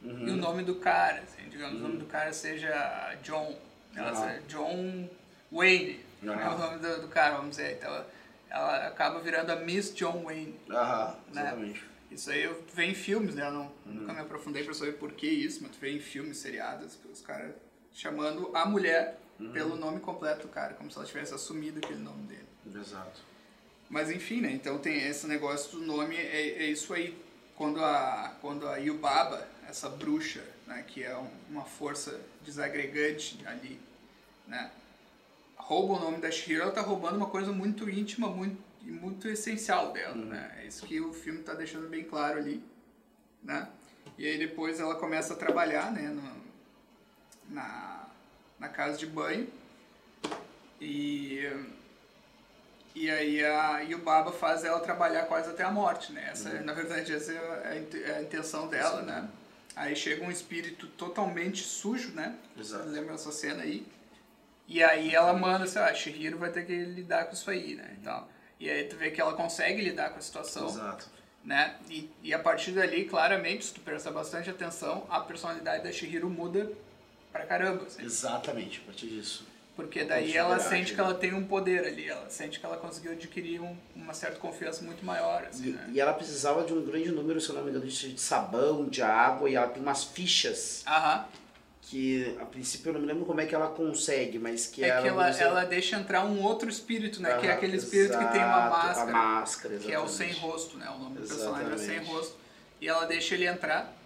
e 0.00 0.30
o 0.30 0.36
nome 0.36 0.62
do 0.62 0.76
cara, 0.76 1.22
assim, 1.22 1.48
digamos, 1.48 1.80
o 1.80 1.82
nome 1.82 1.96
do 1.98 2.06
cara 2.06 2.32
seja 2.32 3.16
John, 3.24 3.56
ela 3.96 4.10
Aham. 4.10 4.28
seja 4.28 4.42
John 4.48 5.08
Wayne, 5.50 6.00
é 6.22 6.28
Aham. 6.28 6.54
o 6.54 6.58
nome 6.58 6.78
do, 6.78 7.00
do 7.02 7.08
cara, 7.08 7.36
vamos 7.36 7.50
dizer, 7.50 7.72
então 7.78 7.88
ela, 7.88 8.06
ela 8.48 8.86
acaba 8.88 9.18
virando 9.20 9.50
a 9.50 9.56
Miss 9.56 9.92
John 9.94 10.22
Wayne. 10.24 10.54
Aham, 10.70 11.16
Né? 11.32 11.42
exatamente. 11.42 11.84
Isso 12.10 12.30
aí 12.30 12.42
eu 12.42 12.64
vejo 12.74 12.90
em 12.90 12.94
filmes, 12.94 13.34
né? 13.34 13.46
Eu 13.46 13.52
não, 13.52 13.72
nunca 13.84 14.12
me 14.14 14.20
aprofundei 14.20 14.64
pra 14.64 14.72
saber 14.74 14.92
por 14.92 15.12
que 15.12 15.26
isso, 15.26 15.60
mas 15.62 15.72
tu 15.72 15.78
vê 15.78 15.90
em 15.92 16.00
filmes, 16.00 16.38
seriados, 16.38 16.98
os 17.12 17.20
caras 17.20 17.54
chamando 17.92 18.50
a 18.54 18.64
mulher 18.64 19.18
pelo 19.52 19.76
nome 19.76 20.00
completo 20.00 20.48
cara, 20.48 20.74
como 20.74 20.90
se 20.90 20.96
ela 20.96 21.06
tivesse 21.06 21.32
assumido 21.34 21.78
aquele 21.78 22.00
nome 22.00 22.22
dele. 22.26 22.46
Exato. 22.74 23.20
Mas 23.88 24.10
enfim, 24.10 24.40
né? 24.40 24.50
Então 24.52 24.78
tem 24.78 25.06
esse 25.06 25.26
negócio 25.26 25.78
do 25.78 25.84
nome, 25.86 26.16
é, 26.16 26.62
é 26.64 26.66
isso 26.66 26.92
aí. 26.92 27.16
Quando 27.56 27.82
a, 27.84 28.36
quando 28.40 28.66
a 28.68 28.76
Yubaba, 28.76 29.46
essa 29.68 29.88
bruxa, 29.88 30.44
né, 30.66 30.84
que 30.86 31.02
é 31.02 31.16
um- 31.16 31.30
uma 31.50 31.64
força 31.64 32.20
desagregante 32.44 33.38
ali, 33.46 33.80
né, 34.46 34.70
rouba 35.56 35.94
o 35.94 36.00
nome 36.00 36.18
da 36.18 36.30
Shihiro, 36.30 36.62
ela 36.62 36.70
tá 36.72 36.80
roubando 36.80 37.16
uma 37.16 37.26
coisa 37.28 37.50
muito 37.52 37.88
íntima, 37.90 38.28
muito, 38.28 38.56
e 38.84 38.90
muito 38.90 39.28
essencial 39.28 39.92
dela, 39.92 40.14
né? 40.14 40.58
É 40.60 40.66
isso 40.66 40.86
que 40.86 41.00
o 41.00 41.12
filme 41.12 41.42
tá 41.42 41.54
deixando 41.54 41.88
bem 41.88 42.04
claro 42.04 42.38
ali, 42.38 42.62
né? 43.42 43.68
E 44.16 44.26
aí 44.26 44.38
depois 44.38 44.80
ela 44.80 44.96
começa 44.96 45.34
a 45.34 45.36
trabalhar, 45.36 45.92
né, 45.92 46.08
no, 46.08 47.54
na, 47.54 48.08
na 48.58 48.68
casa 48.68 48.98
de 48.98 49.06
banho 49.06 49.48
e 50.80 51.46
e 52.94 53.08
aí 53.08 53.44
a 53.44 53.78
Yubaba 53.80 54.32
faz 54.32 54.64
ela 54.64 54.80
trabalhar 54.80 55.26
quase 55.26 55.50
até 55.50 55.62
a 55.62 55.70
morte, 55.70 56.12
né? 56.12 56.30
Essa, 56.32 56.60
Na 56.62 56.72
verdade, 56.72 57.14
essa 57.14 57.32
é 57.32 57.38
a, 57.38 58.10
é 58.10 58.16
a 58.16 58.22
intenção 58.22 58.66
dela, 58.66 59.02
né? 59.02 59.28
Aí 59.76 59.94
chega 59.94 60.24
um 60.24 60.30
espírito 60.30 60.88
totalmente 60.88 61.62
sujo, 61.62 62.10
né? 62.10 62.36
Exato. 62.58 62.88
Lembra 62.88 63.14
essa 63.14 63.30
cena 63.30 63.62
aí? 63.62 63.86
E 64.66 64.82
aí 64.82 65.14
ela 65.14 65.32
manda 65.32 65.64
assim, 65.64 65.78
ah, 65.78 65.94
Shihiro 65.94 66.38
vai 66.38 66.50
ter 66.50 66.66
que 66.66 66.76
lidar 66.76 67.26
com 67.26 67.34
isso 67.34 67.48
aí, 67.48 67.76
né? 67.76 67.96
Então, 68.00 68.26
e 68.60 68.68
aí 68.70 68.84
tu 68.84 68.96
vê 68.96 69.10
que 69.10 69.20
ela 69.20 69.32
consegue 69.34 69.82
lidar 69.82 70.10
com 70.10 70.18
a 70.18 70.22
situação, 70.22 70.68
Exato. 70.68 71.06
né? 71.44 71.76
E, 71.88 72.10
e 72.22 72.34
a 72.34 72.38
partir 72.38 72.72
dali, 72.72 73.04
claramente, 73.04 73.64
se 73.66 73.74
tu 73.74 73.80
prestar 73.80 74.10
bastante 74.10 74.50
atenção, 74.50 75.06
a 75.08 75.20
personalidade 75.20 75.84
da 75.84 75.92
Shihiro 75.92 76.28
muda 76.28 76.70
pra 77.32 77.44
caramba, 77.46 77.84
assim. 77.84 78.02
Exatamente, 78.02 78.80
a 78.82 78.86
partir 78.86 79.06
disso. 79.06 79.46
Porque 79.76 80.02
daí 80.02 80.36
ela 80.36 80.58
sente 80.58 80.92
que 80.92 80.98
ela 81.00 81.14
tem 81.14 81.32
um 81.32 81.44
poder 81.46 81.86
ali, 81.86 82.08
ela 82.08 82.28
sente 82.28 82.58
que 82.58 82.66
ela 82.66 82.76
conseguiu 82.76 83.12
adquirir 83.12 83.60
um- 83.60 83.76
uma 83.94 84.12
certa 84.12 84.36
confiança 84.40 84.82
muito 84.82 85.04
maior, 85.04 85.44
assim, 85.44 85.68
E, 85.68 85.70
né? 85.70 85.90
e 85.92 86.00
ela 86.00 86.12
precisava 86.14 86.64
de 86.64 86.72
um 86.72 86.84
grande 86.84 87.12
número, 87.12 87.40
se 87.40 87.48
eu 87.48 87.54
não 87.54 87.62
me 87.62 87.70
engano, 87.70 87.86
de 87.86 88.20
sabão, 88.20 88.86
de 88.88 89.02
água, 89.02 89.48
e 89.48 89.54
ela 89.54 89.68
tem 89.68 89.80
umas 89.80 90.02
fichas 90.02 90.82
Aham. 90.84 91.26
Que, 91.88 92.36
a 92.38 92.44
princípio, 92.44 92.90
eu 92.90 92.92
não 92.94 93.00
me 93.00 93.06
lembro 93.06 93.24
como 93.24 93.40
é 93.40 93.46
que 93.46 93.54
ela 93.54 93.68
consegue, 93.68 94.38
mas 94.38 94.66
que 94.66 94.84
É 94.84 94.88
ela... 94.88 95.02
que 95.02 95.08
ela, 95.08 95.30
ela 95.30 95.64
deixa 95.64 95.96
entrar 95.96 96.22
um 96.24 96.42
outro 96.42 96.68
espírito, 96.68 97.22
né? 97.22 97.38
que 97.38 97.46
é 97.46 97.52
aquele 97.52 97.78
espírito 97.78 98.18
que 98.18 98.26
tem 98.26 98.42
uma 98.44 98.66
exato, 98.66 98.70
máscara. 98.86 99.10
A 99.10 99.12
máscara, 99.12 99.78
que 99.78 99.92
é 99.92 99.98
o 99.98 100.06
sem 100.06 100.28
exatamente. 100.28 100.52
rosto, 100.52 100.76
né? 100.76 100.90
O 100.90 100.98
nome 100.98 101.18
do 101.18 101.26
personagem 101.26 101.72
é 101.72 101.76
sem 101.78 101.86
Exatamente. 101.86 102.10
rosto. 102.12 102.36
E 102.80 102.88
ela 102.88 103.06
deixa 103.06 103.34
ele 103.34 103.46
entrar. 103.46 103.96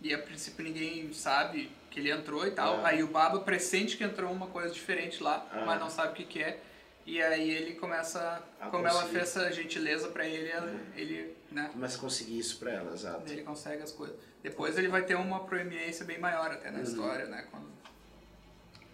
E 0.00 0.14
a 0.14 0.18
princípio 0.18 0.64
ninguém 0.64 1.12
sabe 1.12 1.70
que 1.90 2.00
ele 2.00 2.10
entrou 2.10 2.46
e 2.46 2.50
tal. 2.52 2.80
É. 2.80 2.84
Aí 2.90 3.02
o 3.02 3.08
Baba 3.08 3.40
pressente 3.40 3.96
que 3.98 4.04
entrou 4.04 4.30
uma 4.32 4.46
coisa 4.46 4.72
diferente 4.72 5.22
lá, 5.22 5.46
É. 5.54 5.64
mas 5.64 5.78
não 5.78 5.90
sabe 5.90 6.12
o 6.12 6.14
que, 6.14 6.24
que 6.24 6.42
é. 6.42 6.58
E 7.06 7.22
aí 7.22 7.48
ele 7.50 7.74
começa. 7.76 8.42
A 8.60 8.66
como 8.68 8.86
ela 8.86 9.02
conseguir. 9.02 9.12
fez 9.20 9.28
essa 9.36 9.52
gentileza 9.52 10.08
pra 10.08 10.26
ele, 10.26 10.48
ela- 10.50 10.74
ele, 10.96 11.36
né? 11.52 11.70
Começa 11.72 11.96
a 11.96 12.00
conseguir 12.00 12.38
isso 12.38 12.58
pra 12.58 12.72
ela, 12.72 12.92
exato. 12.92 13.30
Ele 13.30 13.42
consegue 13.42 13.82
as 13.82 13.92
coisas. 13.92 14.16
Depois 14.42 14.76
ele 14.76 14.88
vai 14.88 15.02
ter 15.04 15.14
uma 15.14 15.44
proeminência 15.44 16.04
bem 16.04 16.18
maior 16.18 16.50
até 16.50 16.68
Uhum. 16.68 16.76
na 16.76 16.82
história, 16.82 17.26
né? 17.26 17.46
Quando... 17.50 17.66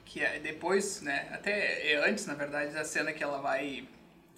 Que 0.04 0.22
é 0.22 0.38
depois, 0.38 1.00
né? 1.00 1.30
Até 1.32 1.90
é 1.92 1.96
antes, 2.06 2.26
na 2.26 2.34
verdade, 2.34 2.72
da 2.74 2.84
cena 2.84 3.12
que 3.12 3.22
ela 3.24 3.38
vai. 3.40 3.88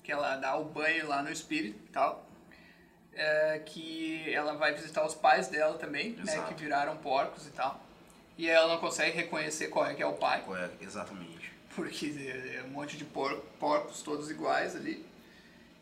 que 0.05 0.13
ela 0.13 0.37
dá 0.37 0.55
o 0.57 0.65
banho 0.67 1.09
lá 1.09 1.23
no 1.23 1.31
espírito 1.33 1.79
e 1.85 1.89
tal. 1.89 2.29
É, 3.17 3.61
que 3.65 4.33
ela 4.33 4.55
vai 4.55 4.75
visitar 4.75 5.05
os 5.05 5.15
pais 5.15 5.49
dela 5.49 5.79
também, 5.79 6.11
né? 6.11 6.23
Exato. 6.25 6.55
Que 6.55 6.63
viraram 6.63 6.97
porcos 6.99 7.47
e 7.47 7.51
tal. 7.51 7.81
E 8.37 8.49
ela 8.51 8.69
não 8.75 8.81
consegue 8.81 9.17
reconhecer 9.17 9.69
qual 9.69 9.87
é 9.87 9.95
que 9.95 10.03
é 10.03 10.07
o 10.07 10.13
pai 10.15 10.45
É, 10.49 10.85
exatamente. 10.85 11.54
Porque 11.75 12.07
é 12.57 12.63
um 12.67 12.71
monte 12.71 12.97
de 12.97 13.05
por- 13.05 13.37
porcos 13.59 14.03
todos 14.03 14.31
iguais 14.31 14.75
ali. 14.77 15.05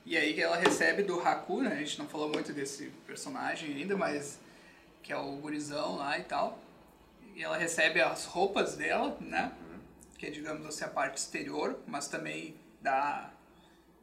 E 0.04 0.16
aí 0.16 0.34
que 0.34 0.40
ela 0.42 0.56
recebe 0.56 1.02
do 1.02 1.20
Haku, 1.20 1.62
né? 1.62 1.72
A 1.72 1.76
gente 1.76 1.99
não 1.99 2.08
falou 2.08 2.28
muito 2.28 2.52
desse 2.52 2.87
personagem 3.06 3.75
ainda, 3.76 3.96
mas 3.96 4.38
que 5.02 5.12
é 5.12 5.16
o 5.16 5.32
gurizão 5.37 5.96
lá 5.96 6.18
e 6.18 6.25
tal. 6.25 6.58
E 7.37 7.42
ela 7.42 7.56
recebe 7.56 8.00
as 8.00 8.25
roupas 8.25 8.75
dela, 8.76 9.16
né? 9.20 9.52
Que 10.18 10.26
é, 10.26 10.30
digamos 10.30 10.66
assim, 10.66 10.84
a 10.84 10.88
parte 10.88 11.18
exterior, 11.18 11.78
mas 11.87 12.08
também 12.08 12.54
dá, 12.80 13.30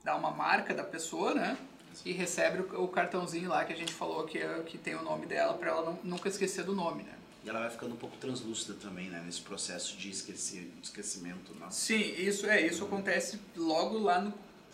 dá 0.03 0.15
uma 0.15 0.31
marca 0.31 0.74
da 0.74 0.84
pessoa, 0.84 1.34
né? 1.34 1.58
E 2.05 2.12
recebe 2.13 2.60
o, 2.75 2.88
cartãozinho 2.88 3.50
lá 3.50 3.65
que 3.65 3.74
a 3.74 3.75
gente 3.75 3.93
falou 3.93 4.24
que, 4.25 4.38
é, 4.38 4.62
que 4.63 4.77
tem 4.77 4.96
o 4.96 5.01
nome 5.03 5.25
dela 5.25 5.53
pra 5.55 5.69
ela 5.72 5.81
não- 5.84 6.00
nunca 6.03 6.29
esquecer 6.29 6.63
do 6.63 6.74
nome, 6.74 7.03
né? 7.03 7.13
E 7.50 7.51
ela 7.51 7.62
vai 7.62 7.70
ficando 7.72 7.96
um 7.96 7.98
pouco 7.98 8.15
translúcida 8.18 8.75
também, 8.79 9.10
né? 9.10 9.24
Nesse 9.25 9.41
processo 9.41 9.98
de 9.98 10.12
esquecer, 10.12 10.72
esquecimento? 10.84 11.51
Sim, 11.72 12.00
isso 12.15 12.46
é, 12.46 12.62
isso 12.62 12.86
acontece 12.86 13.39
logo 13.58 13.98
lá 13.98 14.22
no 14.22 14.32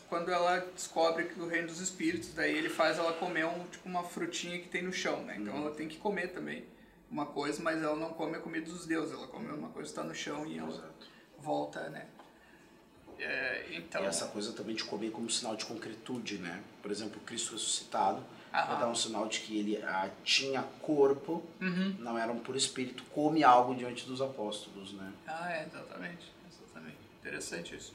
quando 0.09 0.29
ela 0.29 0.59
descobre 0.75 1.23
que 1.23 1.39
o 1.39 1.47
reino 1.47 1.67
dos 1.67 1.79
espíritos, 1.79 2.33
daí 2.33 2.55
ele 2.55 2.69
faz 2.69 2.97
ela 2.97 3.13
comer 3.13 3.45
um 3.45 3.65
tipo 3.67 3.87
uma 3.87 4.03
frutinha 4.03 4.59
que 4.59 4.67
tem 4.67 4.83
no 4.83 4.91
chão, 4.91 5.23
né? 5.23 5.37
Então 5.39 5.55
ela 5.55 5.71
tem 5.71 5.87
que 5.87 5.97
comer 5.97 6.33
também 6.33 6.65
uma 7.09 7.25
coisa, 7.25 7.63
mas 7.63 7.81
ela 7.81 7.95
não 7.95 8.09
come 8.09 8.35
a 8.35 8.39
comida 8.39 8.69
dos 8.69 8.85
deuses, 8.85 9.13
ela 9.13 9.27
come 9.27 9.47
uma 9.47 9.69
coisa 9.69 9.87
que 9.87 9.97
está 9.97 10.03
no 10.03 10.13
chão 10.13 10.45
e 10.45 10.57
ela 10.57 10.67
Exato. 10.67 11.07
volta, 11.39 11.89
né? 11.89 12.05
É, 13.17 13.67
então, 13.71 14.03
E 14.03 14.05
essa 14.05 14.27
coisa 14.27 14.51
também 14.51 14.75
de 14.75 14.83
comer 14.83 15.11
como 15.11 15.29
sinal 15.29 15.55
de 15.55 15.65
concretude, 15.65 16.39
né? 16.39 16.61
Por 16.81 16.91
exemplo, 16.91 17.21
Cristo 17.21 17.53
ressuscitado, 17.53 18.21
Aham. 18.55 18.65
Pra 18.67 18.75
dar 18.75 18.87
um 18.87 18.95
sinal 18.95 19.27
de 19.27 19.39
que 19.41 19.57
ele 19.59 19.77
ah, 19.83 20.09
tinha 20.23 20.63
corpo, 20.81 21.43
Uhum. 21.59 21.95
não 21.99 22.17
era 22.17 22.31
um 22.31 22.39
puro 22.39 22.57
espírito, 22.57 23.03
come 23.13 23.43
algo 23.43 23.75
diante 23.75 24.05
dos 24.05 24.21
apóstolos, 24.21 24.93
né? 24.93 25.11
Ah, 25.27 25.51
é, 25.51 25.65
exatamente. 25.65 26.31
Exatamente. 26.49 26.97
Interessante 27.19 27.75
isso. 27.75 27.93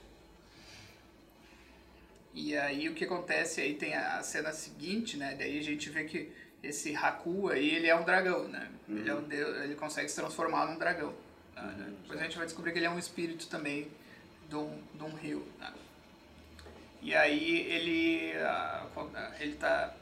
E 2.35 2.57
aí 2.57 2.88
o 2.88 2.95
que 2.95 3.05
acontece 3.05 3.61
aí 3.61 3.75
tem 3.75 3.95
a 3.95 4.23
cena 4.23 4.52
seguinte, 4.52 5.17
né? 5.17 5.35
Daí 5.37 5.59
a 5.59 5.62
gente 5.62 5.88
vê 5.90 6.05
que 6.05 6.31
esse 6.62 6.95
Haku 6.95 7.49
aí, 7.49 7.71
ele 7.76 7.87
é 7.88 7.97
um 7.97 8.05
dragão, 8.05 8.47
né? 8.49 8.71
Ele, 8.88 9.09
é 9.09 9.14
um 9.14 9.23
deus, 9.23 9.57
ele 9.62 9.75
consegue 9.75 10.09
se 10.09 10.17
transformar 10.17 10.67
num 10.67 10.79
dragão. 10.79 11.14
né? 11.57 11.93
Depois 12.02 12.21
a 12.21 12.25
gente 12.25 12.37
vai 12.37 12.47
descobrir 12.47 12.73
que 12.73 12.79
ele 12.79 12.87
é 12.87 12.90
um 12.90 12.99
espírito 12.99 13.47
também 13.49 13.88
de 14.49 14.57
um, 14.57 14.83
de 14.95 15.02
um 15.02 15.14
rio, 15.14 15.47
né? 15.59 15.73
E 17.02 17.14
aí 17.14 17.61
ele, 17.61 18.33
ah, 18.43 18.87
ele 19.40 19.55
tá 19.55 19.95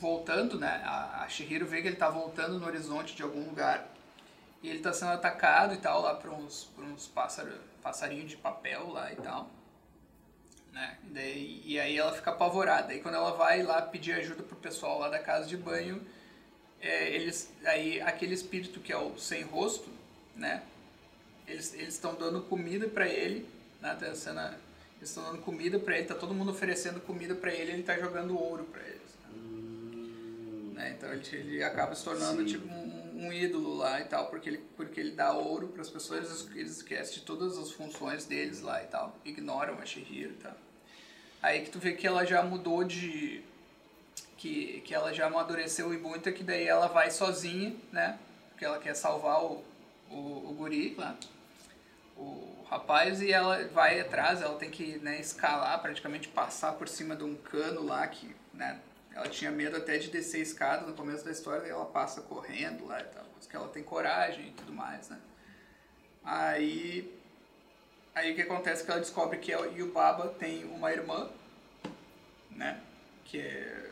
voltando, 0.00 0.58
né? 0.58 0.82
A, 0.84 1.24
a 1.24 1.28
Shihiro 1.28 1.66
vê 1.66 1.82
que 1.82 1.88
ele 1.88 1.96
tá 1.96 2.08
voltando 2.08 2.58
no 2.58 2.66
horizonte 2.66 3.14
de 3.14 3.22
algum 3.22 3.44
lugar. 3.44 3.88
E 4.62 4.68
ele 4.68 4.80
tá 4.80 4.92
sendo 4.92 5.12
atacado 5.12 5.74
e 5.74 5.78
tal, 5.78 6.02
lá 6.02 6.14
por 6.14 6.30
uns, 6.30 6.64
por 6.74 6.84
uns 6.84 7.06
pássaro, 7.06 7.52
passarinhos 7.82 8.30
de 8.30 8.36
papel 8.36 8.88
lá 8.88 9.12
e 9.12 9.16
tal. 9.16 9.50
Né? 10.72 10.98
E, 11.14 11.62
e 11.74 11.80
aí 11.80 11.96
ela 11.96 12.12
fica 12.12 12.30
apavorada. 12.30 12.92
E 12.94 13.00
quando 13.00 13.14
ela 13.14 13.32
vai 13.32 13.62
lá 13.62 13.82
pedir 13.82 14.12
ajuda 14.12 14.42
pro 14.42 14.56
pessoal 14.56 14.98
lá 14.98 15.08
da 15.08 15.18
casa 15.18 15.46
de 15.46 15.56
banho, 15.56 16.04
é, 16.80 17.10
eles, 17.10 17.50
aí 17.64 18.00
aquele 18.00 18.34
espírito 18.34 18.80
que 18.80 18.92
é 18.92 18.98
o 18.98 19.18
sem 19.18 19.42
rosto, 19.42 19.88
né? 20.34 20.62
Eles 21.46 21.72
estão 21.74 22.14
dando 22.14 22.42
comida 22.42 22.88
pra 22.88 23.06
ele, 23.06 23.48
né? 23.80 23.96
Tá 23.98 24.06
a 24.06 24.14
cena, 24.14 24.58
eles 24.96 25.08
estão 25.08 25.24
dando 25.24 25.42
comida 25.42 25.78
pra 25.78 25.96
ele, 25.96 26.06
tá 26.06 26.14
todo 26.14 26.34
mundo 26.34 26.50
oferecendo 26.50 27.00
comida 27.00 27.34
pra 27.34 27.52
ele, 27.52 27.72
ele 27.72 27.82
tá 27.82 27.96
jogando 27.98 28.38
ouro 28.38 28.64
pra 28.64 28.82
eles. 28.82 29.16
Né? 30.76 30.94
Então 30.96 31.10
ele, 31.10 31.24
ele 31.32 31.64
acaba 31.64 31.94
se 31.94 32.04
tornando 32.04 32.40
Sim. 32.42 32.46
tipo 32.46 32.68
um, 32.68 33.26
um 33.26 33.32
ídolo 33.32 33.76
lá 33.76 33.98
e 34.00 34.04
tal, 34.04 34.28
porque 34.28 34.50
ele, 34.50 34.58
porque 34.76 35.00
ele 35.00 35.12
dá 35.12 35.32
ouro 35.32 35.68
para 35.68 35.80
as 35.80 35.88
pessoas, 35.88 36.46
eles, 36.54 36.76
esquecem 36.76 37.14
de 37.14 37.20
todas 37.22 37.56
as 37.56 37.72
funções 37.72 38.26
deles 38.26 38.60
lá 38.60 38.82
e 38.82 38.86
tal, 38.86 39.16
ignoram 39.24 39.78
a 39.78 39.86
Shihiro 39.86 40.32
e 40.32 40.36
tal. 40.36 40.54
Aí 41.42 41.62
que 41.62 41.70
tu 41.70 41.78
vê 41.78 41.94
que 41.94 42.06
ela 42.06 42.26
já 42.26 42.42
mudou 42.42 42.84
de. 42.84 43.42
que, 44.36 44.82
que 44.82 44.94
ela 44.94 45.14
já 45.14 45.26
amadureceu 45.26 45.94
e 45.94 45.98
muito, 45.98 46.30
que 46.32 46.44
daí 46.44 46.66
ela 46.66 46.88
vai 46.88 47.10
sozinha, 47.10 47.74
né? 47.90 48.18
Porque 48.50 48.64
ela 48.64 48.78
quer 48.78 48.94
salvar 48.94 49.42
o, 49.42 49.64
o, 50.10 50.50
o 50.50 50.54
guri 50.58 50.94
lá, 50.94 51.16
o 52.16 52.64
rapaz, 52.68 53.22
e 53.22 53.32
ela 53.32 53.66
vai 53.68 54.00
atrás, 54.00 54.42
ela 54.42 54.58
tem 54.58 54.70
que 54.70 54.98
né, 54.98 55.20
escalar, 55.20 55.80
praticamente 55.80 56.28
passar 56.28 56.72
por 56.72 56.88
cima 56.88 57.14
de 57.14 57.24
um 57.24 57.34
cano 57.34 57.82
lá 57.84 58.06
que, 58.06 58.34
né? 58.52 58.78
Ela 59.16 59.30
tinha 59.30 59.50
medo 59.50 59.78
até 59.78 59.96
de 59.96 60.10
descer 60.10 60.42
escada 60.42 60.86
no 60.86 60.92
começo 60.92 61.24
da 61.24 61.32
história, 61.32 61.66
e 61.66 61.70
ela 61.70 61.86
passa 61.86 62.20
correndo 62.20 62.86
lá 62.86 63.00
e 63.00 63.04
tal, 63.04 63.24
porque 63.24 63.56
ela 63.56 63.68
tem 63.68 63.82
coragem 63.82 64.48
e 64.48 64.50
tudo 64.52 64.74
mais, 64.74 65.08
né? 65.08 65.18
Aí 66.22 67.16
Aí 68.14 68.32
o 68.32 68.34
que 68.34 68.42
acontece 68.42 68.82
é 68.82 68.84
que 68.84 68.90
ela 68.90 69.00
descobre 69.00 69.38
que 69.38 69.52
a 69.52 69.58
Yubaba 69.58 70.28
tem 70.38 70.64
uma 70.64 70.92
irmã, 70.92 71.30
né? 72.50 72.80
Que 73.24 73.40
é... 73.40 73.90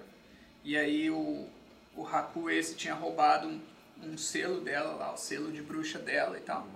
E 0.62 0.76
aí 0.76 1.10
o, 1.10 1.48
o 1.94 2.06
Haku 2.06 2.50
esse 2.50 2.74
tinha 2.74 2.94
roubado 2.94 3.48
um, 3.48 3.60
um 4.02 4.18
selo 4.18 4.60
dela 4.60 4.94
lá, 4.94 5.12
o 5.12 5.16
selo 5.16 5.50
de 5.50 5.62
bruxa 5.62 5.98
dela 5.98 6.36
e 6.38 6.40
tal. 6.40 6.66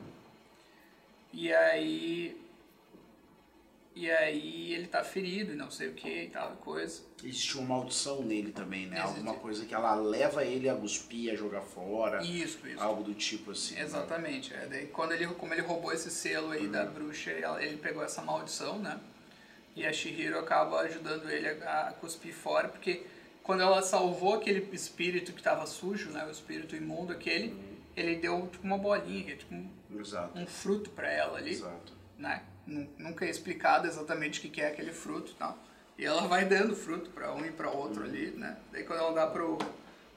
E 1.32 1.52
aí... 1.52 2.47
E 4.00 4.08
aí 4.12 4.74
ele 4.74 4.86
tá 4.86 5.02
ferido 5.02 5.52
e 5.52 5.56
não 5.56 5.72
sei 5.72 5.88
o 5.88 5.92
que 5.92 6.08
e 6.08 6.28
tal, 6.30 6.52
coisa. 6.58 7.02
Existe 7.20 7.58
uma 7.58 7.78
maldição 7.78 8.22
nele 8.22 8.52
também, 8.52 8.86
né? 8.86 8.96
Existe. 9.00 9.16
Alguma 9.18 9.34
coisa 9.34 9.64
que 9.66 9.74
ela 9.74 9.92
leva 9.96 10.44
ele 10.44 10.68
a 10.68 10.74
cuspir, 10.76 11.32
a 11.32 11.34
jogar 11.34 11.62
fora, 11.62 12.22
Isso, 12.22 12.64
isso. 12.64 12.80
algo 12.80 13.02
do 13.02 13.12
tipo 13.12 13.50
assim. 13.50 13.74
né? 13.74 13.82
Exatamente. 13.82 14.54
É, 14.54 14.66
daí, 14.66 14.86
quando 14.86 15.10
ele, 15.14 15.26
como 15.26 15.52
ele 15.52 15.62
roubou 15.62 15.92
esse 15.92 16.12
selo 16.12 16.52
aí 16.52 16.68
da 16.68 16.84
bruxa, 16.84 17.32
ele 17.60 17.76
pegou 17.78 18.04
essa 18.04 18.22
maldição, 18.22 18.78
né? 18.78 19.00
E 19.74 19.84
a 19.84 19.92
Shihiro 19.92 20.38
acaba 20.38 20.78
ajudando 20.82 21.28
ele 21.28 21.48
a, 21.64 21.88
a 21.88 21.92
cuspir 21.94 22.32
fora, 22.32 22.68
porque 22.68 23.04
quando 23.42 23.62
ela 23.62 23.82
salvou 23.82 24.34
aquele 24.34 24.60
espírito 24.72 25.32
que 25.32 25.40
estava 25.40 25.66
sujo, 25.66 26.10
né? 26.10 26.24
O 26.24 26.30
espírito 26.30 26.76
imundo 26.76 27.12
aquele, 27.12 27.52
ele 27.96 28.14
deu 28.14 28.46
tipo 28.46 28.64
uma 28.64 28.78
bolinha, 28.78 29.32
é 29.32 29.36
tipo 29.36 29.52
um, 29.56 29.68
um 30.36 30.46
fruto 30.46 30.88
para 30.90 31.10
ela 31.10 31.38
ali, 31.38 31.50
Exato. 31.50 31.98
Né? 32.18 32.42
Nu- 32.66 32.88
Nunca 32.98 33.24
é 33.24 33.30
explicado 33.30 33.86
exatamente 33.86 34.46
o 34.46 34.50
que 34.50 34.60
é 34.60 34.66
aquele 34.68 34.92
fruto 34.92 35.32
e 35.32 35.34
tal. 35.36 35.56
E 35.96 36.04
ela 36.04 36.26
vai 36.28 36.44
dando 36.44 36.76
fruto 36.76 37.10
para 37.10 37.32
um 37.32 37.44
e 37.46 37.50
para 37.50 37.70
outro 37.70 38.04
ali, 38.04 38.30
né? 38.32 38.56
Daí 38.72 38.84
quando 38.84 39.00
ela 39.00 39.12
dá 39.12 39.26
pro, 39.26 39.56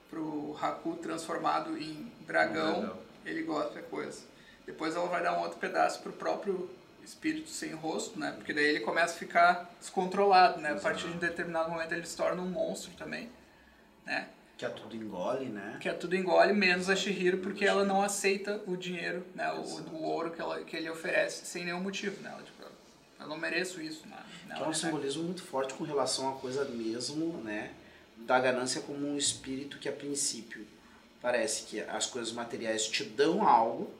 pro 0.10 0.58
Haku 0.62 0.96
transformado 0.98 1.77
em 1.77 2.12
dragão, 2.27 2.81
dragão. 2.81 2.98
ele 3.25 3.43
gosta 3.43 3.75
da 3.75 3.81
coisa. 3.81 4.22
Depois 4.65 4.96
ela 4.96 5.08
vai 5.08 5.24
dar 5.24 5.38
um 5.38 5.41
outro 5.41 5.58
pedaço 5.58 6.01
pro 6.01 6.12
próprio 6.13 6.70
espírito 7.03 7.50
sem 7.50 7.72
rosto, 7.74 8.20
né? 8.20 8.31
Porque 8.34 8.53
daí 8.53 8.65
ele 8.65 8.79
começa 8.81 9.15
a 9.15 9.17
ficar 9.17 9.72
descontrolado, 9.79 10.60
né? 10.62 10.72
A 10.74 10.75
partir 10.75 11.08
de 11.08 11.13
um 11.15 11.20
determinado 11.20 11.70
momento 11.72 11.93
ele 11.93 12.05
se 12.05 12.15
torna 12.15 12.41
um 12.41 12.50
monstro 12.50 12.91
também, 12.93 13.31
né? 14.05 14.27
Que 14.62 14.65
a 14.68 14.70
tudo 14.70 14.96
engole, 14.96 15.46
né? 15.46 15.77
Que 15.82 15.89
é 15.89 15.94
tudo 15.94 16.15
engole, 16.15 16.53
menos 16.53 16.88
a 16.88 16.96
Shihiro, 16.96 17.39
porque 17.39 17.65
ela 17.65 17.84
não 17.84 18.03
aceita 18.03 18.62
o 18.68 18.77
dinheiro, 18.77 19.25
né? 19.34 19.51
O, 19.53 19.96
o 19.96 20.03
ouro 20.03 20.30
que, 20.30 20.39
ela, 20.39 20.63
que 20.63 20.77
ele 20.77 20.88
oferece 20.88 21.48
sem 21.48 21.65
nenhum 21.65 21.82
motivo, 21.82 22.22
né? 22.22 22.30
Ela, 22.32 22.44
tipo, 22.44 22.63
eu 23.20 23.27
não 23.27 23.39
mereço 23.39 23.82
isso, 23.82 24.08
né? 24.08 24.24
Que 24.56 24.62
é 24.62 24.68
um 24.68 24.72
simbolismo 24.72 25.24
muito 25.24 25.41
forte 25.41 25.74
com 25.74 25.84
relação 25.84 26.30
à 26.30 26.34
coisa 26.34 26.63
mesmo, 26.65 27.41
né? 27.41 27.72
Da 28.20 28.39
ganância 28.39 28.82
como 28.82 29.08
um 29.08 29.18
espírito 29.18 29.80
que 29.80 29.89
a 29.89 29.91
princípio 29.91 30.63
parece 31.20 31.63
que 31.63 31.80
as 31.80 32.06
coisas 32.06 32.32
materiais 32.32 32.88
te 32.88 33.03
dão 33.03 33.41
algo, 33.48 33.91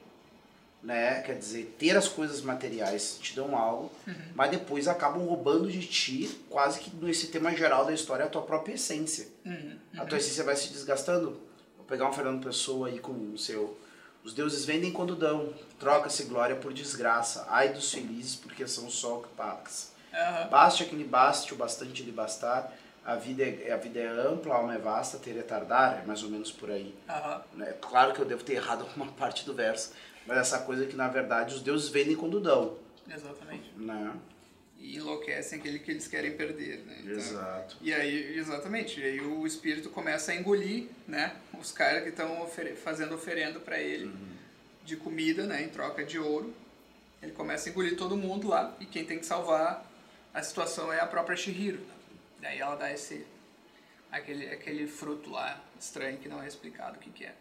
né? 0.82 1.20
Quer 1.22 1.38
dizer, 1.38 1.76
ter 1.78 1.96
as 1.96 2.08
coisas 2.08 2.42
materiais 2.42 3.18
te 3.20 3.34
dão 3.36 3.56
algo, 3.56 3.90
mas 4.34 4.50
depois 4.50 4.88
acabam 4.88 5.24
roubando 5.24 5.70
de 5.70 5.86
ti, 5.86 6.28
quase 6.50 6.80
que 6.80 6.94
nesse 6.96 7.28
tema 7.28 7.54
geral 7.54 7.84
da 7.84 7.92
história, 7.92 8.24
a 8.24 8.28
tua 8.28 8.42
própria 8.42 8.74
essência. 8.74 9.28
Uhum, 9.44 9.76
A 9.96 10.04
tua 10.04 10.18
essência 10.18 10.42
vai 10.44 10.56
se 10.56 10.68
desgastando. 10.72 11.40
Vou 11.76 11.86
pegar 11.86 12.08
um 12.08 12.12
Fernando 12.12 12.42
Pessoa 12.44 12.88
aí 12.88 12.98
com 12.98 13.12
o 13.12 13.38
seu. 13.38 13.78
Os 14.24 14.32
deuses 14.34 14.64
vendem 14.64 14.92
quando 14.92 15.16
dão, 15.16 15.52
troca-se 15.80 16.24
glória 16.24 16.54
por 16.56 16.72
desgraça. 16.72 17.44
Ai 17.48 17.72
dos 17.72 17.92
felizes, 17.92 18.36
porque 18.36 18.66
são 18.68 18.88
só 18.88 19.18
o 19.18 19.22
que 19.22 19.28
passa. 19.30 19.92
Aham. 20.14 20.48
Baste 20.48 20.82
a 20.84 20.86
que 20.86 20.94
lhe 20.94 21.04
baste, 21.04 21.52
o 21.54 21.56
bastante 21.56 22.02
lhe 22.02 22.12
bastar. 22.12 22.72
A 23.04 23.16
vida, 23.16 23.42
é, 23.42 23.72
a 23.72 23.76
vida 23.76 23.98
é 23.98 24.06
ampla, 24.06 24.54
a 24.54 24.58
alma 24.58 24.74
é 24.76 24.78
vasta, 24.78 25.18
ter 25.18 25.36
é 25.36 25.42
tardar, 25.42 26.02
é 26.02 26.06
mais 26.06 26.22
ou 26.22 26.30
menos 26.30 26.52
por 26.52 26.70
aí. 26.70 26.94
Aham. 27.08 27.42
né? 27.54 27.74
Claro 27.80 28.12
que 28.12 28.20
eu 28.20 28.24
devo 28.24 28.44
ter 28.44 28.54
errado 28.54 28.82
alguma 28.88 29.06
parte 29.12 29.44
do 29.44 29.52
verso, 29.54 29.90
mas 30.26 30.38
essa 30.38 30.58
coisa 30.60 30.86
que 30.86 30.96
na 30.96 31.08
verdade 31.08 31.54
os 31.54 31.62
deuses 31.62 31.88
vendem 31.88 32.16
quando 32.16 32.40
dão. 32.40 32.76
Exatamente. 33.08 33.72
Né? 33.76 34.14
E 34.78 34.96
enlouquecem 34.96 35.58
aquele 35.58 35.78
que 35.78 35.90
eles 35.90 36.08
querem 36.08 36.36
perder, 36.36 36.78
né? 36.84 36.98
Então, 37.00 37.12
Exato. 37.12 37.76
E 37.80 37.94
aí, 37.94 38.36
exatamente, 38.36 38.98
e 38.98 39.04
aí 39.04 39.20
o 39.20 39.46
espírito 39.46 39.90
começa 39.90 40.32
a 40.32 40.34
engolir, 40.34 40.88
né? 41.06 41.36
Os 41.58 41.70
caras 41.70 42.02
que 42.02 42.08
estão 42.08 42.48
fazendo 42.82 43.14
oferenda 43.14 43.60
para 43.60 43.78
ele 43.78 44.12
de 44.84 44.96
comida, 44.96 45.46
né? 45.46 45.62
Em 45.62 45.68
troca 45.68 46.04
de 46.04 46.18
ouro. 46.18 46.52
Ele 47.22 47.32
começa 47.32 47.68
a 47.68 47.70
engolir 47.70 47.96
todo 47.96 48.16
mundo 48.16 48.48
lá 48.48 48.76
e 48.80 48.86
quem 48.86 49.04
tem 49.04 49.18
que 49.18 49.26
salvar 49.26 49.88
a 50.34 50.42
situação 50.42 50.92
é 50.92 50.98
a 50.98 51.06
própria 51.06 51.36
Shihiro. 51.36 51.80
Daí 52.40 52.58
ela 52.58 52.74
dá 52.74 52.92
esse 52.92 53.24
aquele 54.10 54.48
aquele 54.50 54.86
fruto 54.88 55.30
lá 55.30 55.62
estranho 55.78 56.18
que 56.18 56.28
não 56.28 56.42
é 56.42 56.48
explicado 56.48 56.96
o 56.96 57.00
que 57.00 57.10
que 57.10 57.24
é. 57.24 57.34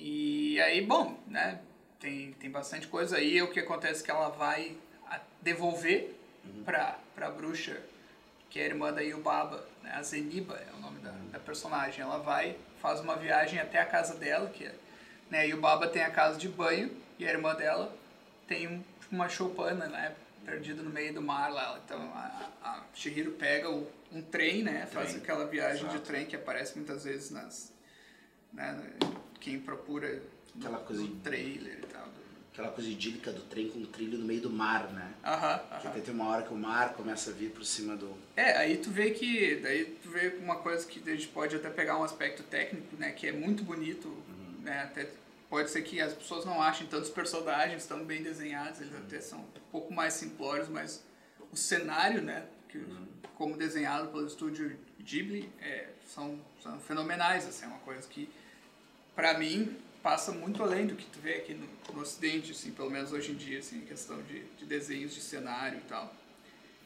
E 0.00 0.60
aí, 0.60 0.80
bom, 0.80 1.18
né? 1.26 1.58
Tem, 1.98 2.32
tem 2.34 2.48
bastante 2.50 2.86
coisa 2.86 3.16
aí. 3.16 3.42
O 3.42 3.50
que 3.50 3.58
acontece 3.58 4.02
é 4.02 4.04
que 4.04 4.10
ela 4.10 4.28
vai 4.28 4.76
devolver 5.42 6.14
pra, 6.64 6.96
pra 7.14 7.30
bruxa, 7.30 7.76
que 8.48 8.60
é 8.60 8.62
a 8.62 8.66
irmã 8.66 8.92
da 8.92 9.00
Yubaba, 9.00 9.66
né? 9.82 9.90
a 9.94 10.02
Zeniba 10.02 10.54
é 10.54 10.72
o 10.76 10.80
nome 10.80 11.00
da, 11.00 11.10
da 11.32 11.38
personagem. 11.40 12.00
Ela 12.00 12.18
vai, 12.18 12.56
faz 12.80 13.00
uma 13.00 13.16
viagem 13.16 13.58
até 13.58 13.80
a 13.80 13.84
casa 13.84 14.14
dela, 14.14 14.48
que 14.50 14.64
é, 14.64 14.74
né? 15.30 15.40
A 15.40 15.44
Yubaba 15.44 15.88
tem 15.88 16.02
a 16.02 16.10
casa 16.10 16.38
de 16.38 16.48
banho 16.48 16.90
e 17.18 17.26
a 17.26 17.30
irmã 17.30 17.54
dela 17.56 17.92
tem 18.46 18.68
um- 18.68 18.82
uma 19.10 19.28
choupana, 19.28 19.86
né? 19.88 20.14
Perdida 20.44 20.82
no 20.82 20.90
meio 20.90 21.12
do 21.12 21.20
mar 21.20 21.52
lá. 21.52 21.78
Então 21.84 22.00
a, 22.14 22.48
a 22.62 22.82
Shihiro 22.94 23.32
pega 23.32 23.68
o- 23.68 23.90
um 24.12 24.22
trem, 24.22 24.62
né? 24.62 24.86
Faz 24.86 25.14
aquela 25.16 25.44
viagem 25.46 25.82
de 25.88 25.94
exato. 25.96 26.06
trem 26.06 26.24
que 26.24 26.36
aparece 26.36 26.76
muitas 26.76 27.02
vezes 27.04 27.30
nas. 27.30 27.72
Né? 28.52 28.80
Quem 29.40 29.60
procura 29.60 30.22
Aquela 30.58 30.78
coisa 30.78 31.06
trailer 31.22 31.78
e 31.82 31.86
tal. 31.86 32.04
do- 32.06 32.28
Aquela 32.52 32.72
coisa 32.72 32.90
idílica 32.90 33.30
do 33.32 33.42
trem 33.42 33.68
com 33.70 33.78
um 33.78 33.86
trilho 33.86 34.18
no 34.18 34.24
meio 34.26 34.40
do 34.40 34.50
mar, 34.50 34.90
né? 34.92 35.12
Aham, 35.24 35.58
Que 35.58 35.74
aham. 35.74 35.90
até 35.90 36.00
tem 36.00 36.12
uma 36.14 36.26
hora 36.28 36.42
que 36.42 36.52
o 36.52 36.56
mar 36.56 36.94
começa 36.94 37.30
a 37.30 37.32
vir 37.32 37.50
por 37.50 37.64
cima 37.64 37.96
do. 37.96 38.12
É, 38.36 38.56
aí 38.56 38.78
tu 38.78 38.90
vê 38.90 39.10
que. 39.12 39.56
Daí 39.56 39.84
tu 40.02 40.08
vê 40.10 40.34
uma 40.40 40.56
coisa 40.56 40.84
que 40.84 40.98
a 41.08 41.14
gente 41.14 41.28
pode 41.28 41.54
até 41.54 41.70
pegar 41.70 41.96
um 41.96 42.02
aspecto 42.02 42.42
técnico, 42.42 42.96
né? 42.96 43.12
Que 43.12 43.28
é 43.28 43.32
muito 43.32 43.62
bonito, 43.62 44.08
né? 44.60 44.82
Até 44.82 45.08
pode 45.48 45.70
ser 45.70 45.82
que 45.82 46.00
as 46.00 46.12
pessoas 46.12 46.44
não 46.44 46.60
achem 46.60 46.86
tantos 46.88 47.10
personagens 47.10 47.86
tão 47.86 48.04
bem 48.04 48.22
desenhados, 48.24 48.80
eles 48.80 48.94
até 48.96 49.20
são 49.20 49.38
um 49.38 49.46
pouco 49.70 49.94
mais 49.94 50.14
simplórios, 50.14 50.68
mas 50.68 51.02
o 51.52 51.56
cenário, 51.56 52.20
né? 52.22 52.44
que, 52.68 52.84
como 53.36 53.56
desenhado 53.56 54.08
pelo 54.08 54.26
estúdio 54.26 54.76
Ghibli, 55.00 55.48
é, 55.62 55.88
são, 56.06 56.38
são 56.62 56.78
fenomenais, 56.80 57.46
assim, 57.48 57.64
é 57.64 57.68
uma 57.68 57.78
coisa 57.78 58.06
que, 58.06 58.28
para 59.18 59.36
mim, 59.36 59.76
passa 60.00 60.30
muito 60.30 60.62
além 60.62 60.86
do 60.86 60.94
que 60.94 61.04
tu 61.06 61.18
vê 61.18 61.38
aqui 61.38 61.52
no, 61.52 61.66
no 61.92 62.02
Ocidente, 62.02 62.52
assim, 62.52 62.70
pelo 62.70 62.88
menos 62.88 63.12
hoje 63.12 63.32
em 63.32 63.34
dia, 63.34 63.58
assim, 63.58 63.78
em 63.78 63.84
questão 63.84 64.22
de, 64.22 64.44
de 64.56 64.64
desenhos 64.64 65.12
de 65.12 65.20
cenário 65.20 65.78
e 65.78 65.88
tal. 65.88 66.14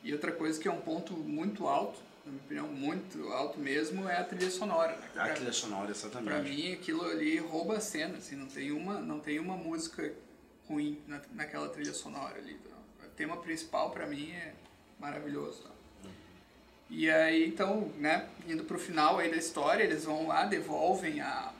E 0.02 0.14
outra 0.14 0.32
coisa 0.32 0.58
que 0.58 0.66
é 0.66 0.72
um 0.72 0.80
ponto 0.80 1.12
muito 1.12 1.68
alto, 1.68 2.00
na 2.24 2.32
minha 2.32 2.42
opinião, 2.42 2.68
muito 2.68 3.28
alto 3.28 3.60
mesmo, 3.60 4.08
é 4.08 4.16
a 4.16 4.24
trilha 4.24 4.50
sonora. 4.50 4.96
Né? 4.96 5.10
A 5.14 5.28
trilha 5.28 5.52
sonora, 5.52 5.90
exatamente. 5.90 6.32
Pra 6.32 6.42
mim, 6.42 6.72
aquilo 6.72 7.04
ali 7.04 7.36
rouba 7.36 7.76
a 7.76 7.80
cena, 7.80 8.16
assim, 8.16 8.34
não 8.34 8.46
tem 8.46 8.72
uma, 8.72 8.98
não 8.98 9.20
tem 9.20 9.38
uma 9.38 9.54
música 9.54 10.10
ruim 10.66 10.98
na, 11.06 11.20
naquela 11.34 11.68
trilha 11.68 11.92
sonora 11.92 12.38
ali. 12.38 12.54
Tá? 12.54 13.04
O 13.04 13.10
tema 13.10 13.36
principal, 13.36 13.90
pra 13.90 14.06
mim, 14.06 14.30
é 14.30 14.54
maravilhoso. 14.98 15.64
Tá? 15.64 15.70
E 16.88 17.10
aí, 17.10 17.46
então, 17.46 17.92
né, 17.98 18.26
indo 18.48 18.64
pro 18.64 18.78
final 18.78 19.18
aí 19.18 19.30
da 19.30 19.36
história, 19.36 19.84
eles 19.84 20.06
vão 20.06 20.28
lá, 20.28 20.46
devolvem 20.46 21.20
a... 21.20 21.52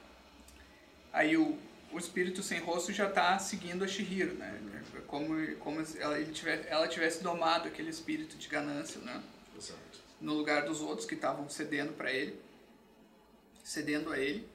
Aí 1.12 1.36
o, 1.36 1.58
o 1.92 1.98
espírito 1.98 2.42
sem 2.42 2.58
rosto 2.58 2.92
já 2.92 3.10
tá 3.10 3.38
seguindo 3.38 3.84
a 3.84 3.88
Shihiro, 3.88 4.34
né? 4.34 4.60
Como, 5.06 5.56
como 5.56 5.84
ela, 5.98 6.18
ele 6.18 6.32
tivesse, 6.32 6.66
ela 6.68 6.88
tivesse 6.88 7.22
domado 7.22 7.68
aquele 7.68 7.90
espírito 7.90 8.36
de 8.36 8.48
ganância, 8.48 9.00
né? 9.02 9.22
Exato. 9.56 10.00
No 10.20 10.32
lugar 10.32 10.64
dos 10.64 10.80
outros 10.80 11.06
que 11.06 11.14
estavam 11.14 11.48
cedendo 11.50 11.92
para 11.92 12.10
ele. 12.10 12.40
Cedendo 13.62 14.10
a 14.10 14.18
ele. 14.18 14.48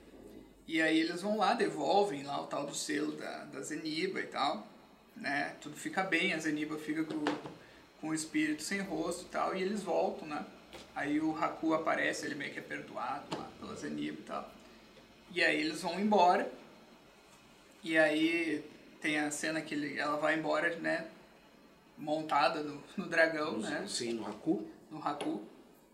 E 0.67 0.81
aí 0.81 0.99
eles 0.99 1.21
vão 1.21 1.37
lá, 1.37 1.53
devolvem 1.53 2.23
lá 2.23 2.41
o 2.41 2.47
tal 2.47 2.65
do 2.65 2.75
selo 2.75 3.13
da, 3.13 3.45
da 3.45 3.61
Zeniba 3.61 4.19
e 4.19 4.27
tal. 4.27 4.67
Né? 5.15 5.55
Tudo 5.61 5.75
fica 5.75 6.03
bem, 6.03 6.33
a 6.33 6.39
Zeniba 6.39 6.77
fica 6.77 7.03
com, 7.03 7.23
com 8.01 8.09
o 8.09 8.13
espírito 8.13 8.63
sem 8.63 8.81
rosto 8.81 9.23
e 9.23 9.29
tal. 9.29 9.55
E 9.55 9.61
eles 9.61 9.83
voltam, 9.83 10.27
né? 10.27 10.45
Aí 10.95 11.21
o 11.21 11.35
Haku 11.37 11.73
aparece, 11.73 12.25
ele 12.25 12.35
meio 12.35 12.51
que 12.51 12.59
é 12.59 12.63
perdoado 12.63 13.37
lá 13.37 13.49
pela 13.59 13.75
Zeniba 13.75 14.19
e 14.19 14.23
tal. 14.23 14.56
E 15.33 15.43
aí 15.43 15.59
eles 15.61 15.81
vão 15.81 15.99
embora. 15.99 16.51
E 17.83 17.97
aí 17.97 18.63
tem 19.01 19.19
a 19.19 19.29
cena 19.31 19.61
que 19.61 19.73
ele, 19.73 19.97
ela 19.99 20.17
vai 20.17 20.37
embora, 20.37 20.75
né? 20.77 21.05
Montada 21.97 22.61
no, 22.61 22.83
no 22.95 23.05
dragão, 23.07 23.53
No- 23.53 23.69
né? 23.69 23.85
Sim, 23.87 24.13
no 24.13 24.27
Haku. 24.27 24.67
No 24.91 24.99
Haku. 25.05 25.43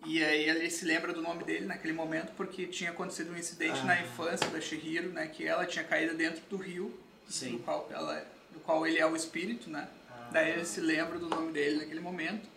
E 0.05 0.21
aí 0.23 0.49
ele 0.49 0.69
se 0.69 0.83
lembra 0.85 1.13
do 1.13 1.21
nome 1.21 1.43
dele 1.45 1.65
naquele 1.65 1.93
momento 1.93 2.33
porque 2.35 2.65
tinha 2.67 2.91
acontecido 2.91 3.31
um 3.31 3.37
incidente 3.37 3.79
Ah. 3.81 3.85
na 3.85 4.01
infância 4.01 4.47
da 4.49 4.59
Shihiro, 4.59 5.09
né? 5.09 5.27
Que 5.27 5.45
ela 5.47 5.65
tinha 5.65 5.83
caído 5.85 6.15
dentro 6.15 6.41
do 6.49 6.57
rio, 6.57 6.97
Sim. 7.29 7.53
do 7.53 7.59
qual, 7.59 7.87
ela, 7.91 8.25
do 8.51 8.59
qual 8.59 8.85
ele 8.85 8.99
é 8.99 9.05
o 9.05 9.15
espírito, 9.15 9.69
né? 9.69 9.87
Daí 10.31 10.51
ele 10.51 10.65
se 10.65 10.81
lembra 10.81 11.17
do 11.19 11.29
nome 11.29 11.51
dele 11.53 11.77
naquele 11.77 11.99
momento. 12.01 12.49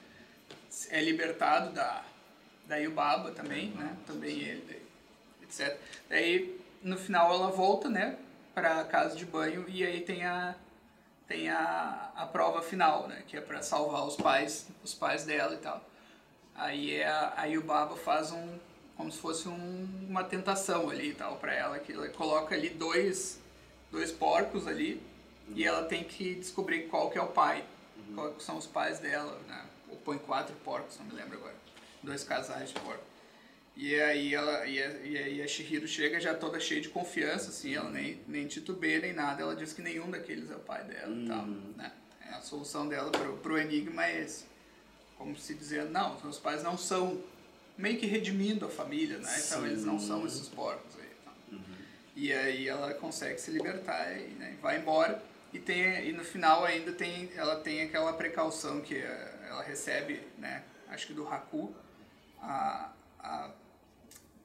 É 0.91 1.01
libertado 1.01 1.73
da, 1.73 2.05
da 2.67 2.77
Yubaba 2.79 3.31
também, 3.31 3.71
né? 3.71 3.97
Também 4.07 4.41
ele, 4.41 4.65
daí, 4.67 4.83
etc. 5.45 5.79
Daí 6.09 6.59
no 6.83 6.97
final 6.97 7.33
ela 7.33 7.51
volta, 7.51 7.89
né? 7.89 8.17
Pra 8.55 8.85
casa 8.85 9.17
de 9.17 9.27
banho 9.27 9.65
e 9.69 9.85
aí 9.85 10.01
tem 10.01 10.25
a 10.25 10.55
tem 11.29 11.51
a, 11.51 12.13
a 12.15 12.27
prova 12.27 12.63
final, 12.63 13.09
né? 13.09 13.23
Que 13.27 13.37
é 13.37 13.41
pra 13.41 13.61
salvar 13.63 14.07
os 14.07 14.17
pais, 14.17 14.69
os 14.85 14.95
pais 14.95 15.25
dela 15.25 15.55
e 15.55 15.59
tal. 15.59 15.85
Aí 16.55 16.95
é 16.95 17.33
aí 17.37 17.59
o 17.59 17.63
Baba 17.63 17.97
faz 17.97 18.33
um 18.33 18.59
como 18.97 19.13
se 19.13 19.19
fosse 19.19 19.49
um, 19.49 20.07
uma 20.09 20.25
tentação 20.25 20.89
ali 20.89 21.11
e 21.11 21.15
tal 21.15 21.37
para 21.37 21.53
ela 21.55 21.79
que 21.79 21.93
ela 21.93 22.09
coloca 22.09 22.55
ali 22.55 22.71
dois 22.71 23.39
dois 23.91 24.11
porcos 24.11 24.67
ali 24.67 25.03
e 25.55 25.65
ela 25.65 25.85
tem 25.85 26.03
que 26.03 26.35
descobrir 26.35 26.89
qual 26.89 27.11
que 27.11 27.19
é 27.19 27.23
o 27.23 27.29
pai, 27.29 27.65
qual 28.15 28.33
que 28.33 28.43
são 28.43 28.57
os 28.57 28.67
pais 28.67 28.99
dela, 28.99 29.39
né? 29.47 29.65
Ou 29.89 29.97
põe 29.97 30.19
quatro 30.19 30.55
porcos, 30.57 30.99
não 30.99 31.07
me 31.07 31.13
lembro 31.13 31.39
agora. 31.39 31.55
Dois 32.03 32.25
casais 32.25 32.71
de 32.71 32.81
porcos. 32.81 33.16
E 33.77 33.95
aí 34.01 34.35
ela 34.35 34.65
e, 34.67 34.83
a, 34.83 34.91
e 35.05 35.19
aí 35.19 35.43
a 35.43 35.47
Shihiro 35.47 35.87
chega 35.87 36.19
já 36.19 36.35
toda 36.35 36.59
cheia 36.59 36.81
de 36.81 36.89
confiança, 36.89 37.51
assim, 37.51 37.75
ela 37.75 37.91
nem, 37.91 38.19
nem 38.27 38.47
titubeia 38.47 39.01
nem 39.01 39.13
nada, 39.13 39.43
ela 39.43 39.55
diz 39.55 39.75
que 39.75 39.83
nenhum 39.83 40.11
daqueles 40.11 40.51
é 40.51 40.57
o 40.57 40.61
pai 40.61 40.83
dela 40.85 41.15
e 41.15 41.27
tal, 41.27 41.47
né? 41.47 41.93
É 42.27 42.35
a 42.35 42.41
solução 42.41 42.89
dela 42.89 43.11
pro, 43.11 43.37
pro 43.37 43.59
enigma 43.59 44.07
é 44.07 44.23
esse. 44.23 44.47
Como 45.19 45.37
se 45.37 45.55
dizendo, 45.55 45.91
não, 45.91 46.19
seus 46.21 46.39
pais 46.39 46.63
não 46.63 46.77
são 46.79 47.23
meio 47.77 47.99
que 47.99 48.07
redimindo 48.07 48.65
a 48.65 48.71
família, 48.71 49.19
né? 49.19 49.43
Então 49.47 49.67
eles 49.67 49.85
não 49.85 49.99
são 49.99 50.27
esses 50.27 50.49
porcos 50.49 50.97
aí. 50.99 51.11
tá? 51.25 51.59
E 52.17 52.33
aí 52.33 52.67
ela 52.67 52.95
consegue 52.95 53.39
se 53.39 53.51
libertar 53.51 54.11
e 54.19 54.29
né, 54.31 54.57
vai 54.63 54.79
embora. 54.79 55.23
E, 55.53 55.59
tem, 55.59 56.09
e 56.09 56.13
no 56.13 56.25
final 56.25 56.65
ainda 56.65 56.93
tem, 56.93 57.31
ela 57.37 57.57
tem 57.57 57.83
aquela 57.83 58.13
precaução 58.15 58.81
que 58.81 58.97
eh, 58.97 59.47
ela 59.49 59.63
recebe, 59.63 60.23
né, 60.39 60.65
acho 60.89 61.07
que 61.07 61.13
do 61.13 61.27
Haku, 61.29 61.75
a, 62.41 62.93
a, 63.21 63.51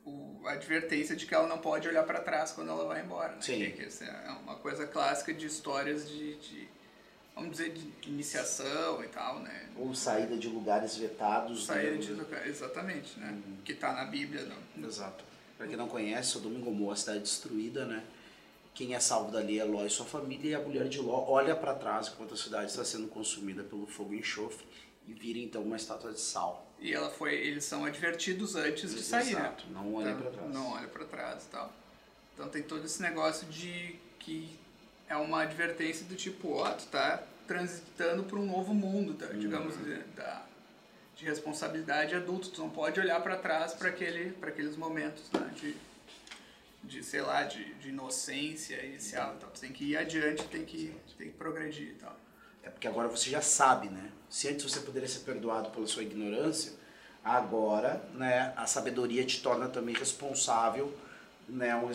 o, 0.06 0.42
a 0.46 0.54
advertência 0.54 1.16
de 1.16 1.26
que 1.26 1.34
ela 1.34 1.48
não 1.48 1.60
pode 1.60 1.88
olhar 1.88 2.04
para 2.04 2.20
trás 2.22 2.52
quando 2.52 2.70
ela 2.70 2.86
vai 2.86 3.02
embora. 3.02 3.34
Né? 3.34 3.42
Sim. 3.42 3.60
Que, 3.60 3.72
que 3.72 3.84
essa 3.84 4.06
é 4.06 4.30
uma 4.32 4.56
coisa 4.56 4.88
clássica 4.88 5.34
de 5.34 5.46
histórias 5.46 6.10
de, 6.10 6.36
de, 6.38 6.68
vamos 7.36 7.52
dizer, 7.52 7.72
de 7.72 8.10
iniciação 8.10 9.04
e 9.04 9.08
tal, 9.08 9.40
né? 9.40 9.70
Ou 9.78 9.94
saída 9.94 10.38
de 10.38 10.48
lugares 10.48 10.96
vetados. 10.96 11.66
Sair 11.66 11.92
né? 11.92 11.98
de 11.98 12.14
lugar, 12.14 12.48
exatamente, 12.48 13.20
né? 13.20 13.38
Que 13.64 13.74
tá 13.74 13.94
na 13.94 14.06
Bíblia, 14.06 14.46
não. 14.76 14.88
Exato. 14.88 15.24
Pra 15.58 15.68
quem 15.68 15.78
não 15.78 15.88
conhece, 15.88 16.32
Sodoma 16.32 16.58
e 16.58 16.62
Gomorra, 16.62 16.94
a 16.94 16.98
cidade 16.98 17.20
destruída, 17.20 17.86
né? 17.86 18.04
Quem 18.74 18.96
é 18.96 19.00
salvo 19.00 19.32
dali 19.32 19.60
é 19.60 19.64
Ló 19.64 19.86
e 19.86 19.90
sua 19.90 20.06
família, 20.06 20.52
e 20.52 20.56
a 20.56 20.60
mulher 20.60 20.88
de 20.88 20.98
Ló 21.00 21.26
olha 21.28 21.56
para 21.56 21.76
trás 21.76 22.08
enquanto 22.08 22.34
a 22.34 22.38
cidade 22.38 22.72
está 22.72 22.86
sendo 22.86 23.08
consumida 23.10 23.64
pelo 23.64 23.86
fogo 23.86 24.14
e 24.14 24.20
enxofre 24.20 24.66
e 25.08 25.14
vira 25.14 25.40
então 25.40 25.62
uma 25.62 25.76
estátua 25.76 26.14
de 26.14 26.20
sal. 26.20 26.71
E 26.82 26.92
ela 26.94 27.10
foi, 27.12 27.36
eles 27.36 27.64
são 27.64 27.86
advertidos 27.86 28.56
antes 28.56 28.94
de 28.94 29.02
sair, 29.04 29.26
né? 29.36 29.42
Exato, 29.42 29.68
não 29.70 29.94
olha 29.94 30.10
Então, 30.10 30.22
para 30.24 30.32
trás. 30.32 30.54
Não 30.54 30.72
olha 30.74 30.88
pra 30.88 31.06
trás 31.06 31.44
e 31.44 31.48
tal. 31.48 31.74
Então 32.34 32.50
tem 32.50 32.64
todo 32.64 32.84
esse 32.86 33.02
negócio 33.02 33.48
de 33.48 33.96
que 34.20 34.58
é 35.08 35.16
uma 35.16 35.44
advertência 35.44 36.06
do 36.06 36.16
tipo, 36.16 36.54
ó, 36.54 36.72
tu 36.72 36.88
tá 36.88 37.22
transitando 37.48 38.24
para 38.24 38.38
um 38.40 38.46
novo 38.46 38.74
mundo, 38.74 39.14
tá? 39.14 39.28
digamos, 39.28 39.76
Uhum. 39.76 39.84
de, 39.84 39.96
da, 40.16 40.44
de 41.16 41.26
responsabilidade 41.26 42.16
adulta. 42.16 42.50
Tu 42.50 42.60
não 42.62 42.70
pode 42.70 43.00
olhar 43.00 43.22
para 43.22 43.36
trás 43.38 43.74
para 43.74 43.90
aquele, 43.90 44.32
pra 44.34 44.50
aqueles 44.50 44.76
momentos 44.76 45.30
né? 45.32 45.52
de, 45.56 45.76
de, 46.84 47.04
sei 47.04 47.22
lá, 47.22 47.44
de, 47.44 47.74
de 47.76 47.90
inocência 47.90 48.84
inicial 48.84 49.36
e 49.36 49.40
tal. 49.40 49.50
Tu 49.52 49.62
tem 49.62 49.72
que 49.72 49.84
ir 49.86 49.98
adiante, 49.98 50.46
tem 50.46 50.66
que, 50.66 50.96
tem 51.18 51.28
que 51.30 51.38
progredir 51.38 51.90
e 51.90 51.96
tal. 51.96 52.18
É 52.64 52.70
porque 52.70 52.88
agora 52.88 53.08
você 53.08 53.30
já 53.30 53.42
sabe, 53.42 53.90
né? 53.90 54.12
Se 54.30 54.48
antes 54.48 54.64
você 54.64 54.80
poderia 54.80 55.08
ser 55.08 55.20
perdoado 55.20 55.70
pela 55.72 55.86
sua 55.88 56.04
ignorância, 56.04 56.74
agora, 57.24 58.02
né, 58.14 58.54
a 58.56 58.66
sabedoria 58.66 59.26
te 59.26 59.42
torna 59.42 59.68
também 59.68 59.94
responsável, 59.96 60.96
né, 61.48 61.76
um 61.76 61.92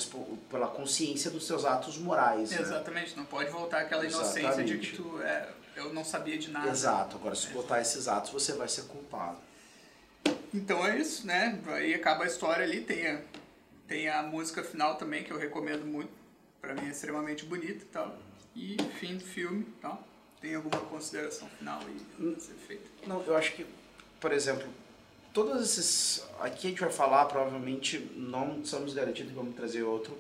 pela 0.51 0.69
consciência 0.69 1.31
dos 1.31 1.47
seus 1.47 1.65
atos 1.65 1.97
morais. 1.99 2.51
né? 2.51 2.61
Exatamente, 2.61 3.17
não 3.17 3.25
pode 3.25 3.51
voltar 3.51 3.81
aquela 3.81 4.05
inocência 4.05 4.41
de 4.41 4.47
Exatamente. 4.47 4.91
que 4.91 4.97
tu 4.97 5.23
é, 5.23 5.49
eu 5.77 5.93
não 5.93 6.05
sabia 6.05 6.39
de 6.39 6.51
nada. 6.51 6.69
Exato. 6.69 7.17
Agora, 7.17 7.35
se 7.35 7.49
botar 7.49 7.81
esses 7.81 8.09
atos, 8.09 8.31
você 8.31 8.53
vai 8.53 8.69
ser 8.69 8.83
culpado. 8.83 9.39
Então 10.53 10.87
é 10.87 10.99
isso, 10.99 11.27
né? 11.27 11.59
Aí 11.69 11.95
acaba 11.95 12.25
a 12.25 12.27
história 12.27 12.65
ali, 12.65 12.81
tem 12.81 13.07
a, 13.07 13.21
tem 13.87 14.09
a 14.09 14.23
música 14.23 14.63
final 14.63 14.97
também, 14.97 15.23
que 15.23 15.31
eu 15.31 15.39
recomendo 15.39 15.85
muito, 15.85 16.11
pra 16.61 16.75
mim 16.75 16.87
é 16.87 16.91
extremamente 16.91 17.45
bonita 17.45 17.83
e 17.83 17.87
tal. 17.87 18.17
E 18.55 18.77
fim 18.99 19.17
do 19.17 19.25
filme 19.25 19.63
e 19.63 19.81
tal. 19.81 20.03
Tem 20.41 20.55
alguma 20.55 20.79
consideração 20.83 21.49
final 21.59 21.81
aí 21.81 22.35
a 22.37 22.41
ser 22.41 22.55
feita? 22.55 22.89
Não, 23.07 23.23
eu 23.23 23.37
acho 23.37 23.55
que, 23.55 23.67
por 24.21 24.33
exemplo, 24.33 24.67
todos 25.33 25.63
esses. 25.63 26.25
Aqui 26.41 26.69
a 26.69 26.71
gente 26.71 26.81
vai 26.81 26.91
falar, 26.91 27.25
provavelmente 27.27 27.99
não 28.17 28.61
estamos 28.61 28.95
garantidos 28.95 29.33
que 29.33 29.37
vamos 29.37 29.55
trazer 29.55 29.83
outro. 29.83 30.17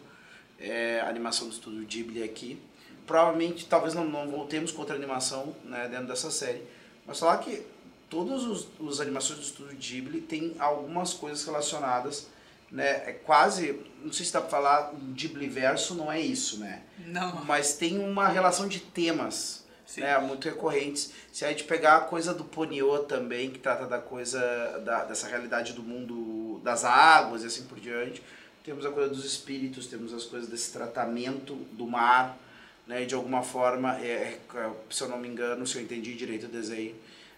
É, 0.59 1.01
animação 1.01 1.49
do 1.49 1.55
estúdio 1.55 1.85
Ghibli 1.87 2.23
aqui. 2.23 2.61
Provavelmente, 3.07 3.67
talvez 3.67 3.95
não, 3.95 4.05
não 4.05 4.29
voltemos 4.29 4.73
com 4.73 4.81
outra 4.81 4.97
animação 4.97 5.55
né, 5.65 5.87
dentro 5.89 6.07
dessa 6.07 6.31
série. 6.31 6.63
Mas 7.07 7.19
falar 7.19 7.39
que 7.39 7.65
todas 8.09 8.43
os, 8.45 8.69
os 8.81 9.01
animações 9.01 9.39
do 9.39 9.45
estúdio 9.45 9.77
Ghibli 9.77 10.21
tem 10.23 10.55
algumas 10.59 11.13
coisas 11.13 11.45
relacionadas. 11.45 12.29
Né, 12.71 13.09
é 13.09 13.13
quase, 13.13 13.81
não 14.03 14.13
sei 14.13 14.27
se 14.27 14.33
dá 14.33 14.41
pra 14.41 14.51
falar, 14.51 14.93
um 14.93 15.13
Ghibli 15.13 15.47
verso 15.47 15.95
não 15.95 16.11
é 16.11 16.21
isso, 16.21 16.59
né? 16.59 16.83
Não. 17.07 17.45
mas 17.45 17.75
tem 17.75 17.99
uma 17.99 18.27
relação 18.27 18.67
de 18.67 18.81
temas 18.81 19.65
Sim. 19.87 20.01
né, 20.01 20.19
muito 20.19 20.45
recorrentes. 20.49 21.13
Se 21.33 21.45
a 21.45 21.49
gente 21.49 21.65
pegar 21.65 21.97
a 21.97 22.01
coisa 22.01 22.35
do 22.35 22.45
Ponyo 22.45 22.99
também, 23.05 23.51
que 23.51 23.59
trata 23.59 23.87
da 23.87 23.99
coisa 23.99 24.41
da, 24.85 25.05
dessa 25.05 25.29
realidade 25.29 25.73
do 25.73 25.83
mundo 25.83 26.61
das 26.65 26.85
águas 26.85 27.45
e 27.45 27.47
assim 27.47 27.65
por 27.65 27.79
diante, 27.79 28.21
temos 28.65 28.85
a 28.85 28.91
coisa 28.91 29.09
dos 29.09 29.25
espíritos, 29.25 29.87
temos 29.87 30.13
as 30.13 30.25
coisas 30.25 30.49
desse 30.49 30.73
tratamento 30.73 31.55
do 31.73 31.87
mar, 31.87 32.37
né, 32.85 33.05
de 33.05 33.15
alguma 33.15 33.43
forma, 33.43 33.97
é, 34.01 34.39
é, 34.55 34.71
se 34.91 35.03
eu 35.03 35.09
não 35.09 35.19
me 35.19 35.29
engano, 35.29 35.67
se 35.67 35.77
eu 35.77 35.83
entendi 35.83 36.15
direito 36.15 36.47
o 36.47 36.49
desenho, 36.49 36.95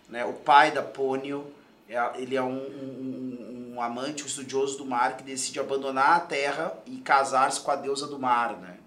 né, 0.09 0.25
o 0.25 0.33
pai 0.33 0.71
da 0.71 0.83
Ponyo, 0.83 1.47
é, 1.89 1.97
ele 2.17 2.35
é 2.35 2.43
um, 2.43 2.59
um, 2.59 3.73
um 3.75 3.83
amante, 3.83 4.23
um 4.23 4.27
estudioso 4.27 4.79
do 4.79 4.87
mar 4.87 5.17
que 5.17 5.23
decide 5.23 5.61
abandonar 5.61 6.17
a 6.17 6.21
terra 6.21 6.73
e 6.87 6.97
casar-se 6.99 7.61
com 7.61 7.71
a 7.71 7.77
deusa 7.77 8.07
do 8.07 8.19
mar, 8.19 8.57
né? 8.59 8.79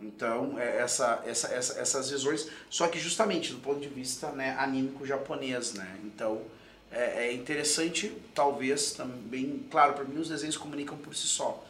Então, 0.00 0.58
é 0.58 0.78
essa, 0.78 1.22
essa, 1.26 1.48
essa, 1.48 1.80
essas 1.80 2.10
visões, 2.10 2.48
só 2.68 2.88
que 2.88 2.98
justamente 2.98 3.52
do 3.52 3.58
ponto 3.58 3.80
de 3.80 3.88
vista 3.88 4.30
né, 4.32 4.56
anímico 4.58 5.06
japonês, 5.06 5.74
né? 5.74 5.98
Então, 6.04 6.42
é, 6.90 7.26
é 7.26 7.32
interessante, 7.32 8.12
talvez 8.34 8.92
também, 8.92 9.66
claro, 9.70 9.94
para 9.94 10.04
mim 10.04 10.18
os 10.18 10.28
desenhos 10.28 10.56
comunicam 10.56 10.96
por 10.96 11.14
si 11.14 11.26
só. 11.26 11.64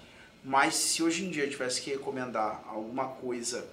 Mas 0.44 0.74
se 0.74 1.02
hoje 1.02 1.24
em 1.24 1.30
dia 1.30 1.44
eu 1.44 1.50
tivesse 1.50 1.80
que 1.80 1.90
recomendar 1.90 2.62
alguma 2.66 3.08
coisa 3.08 3.66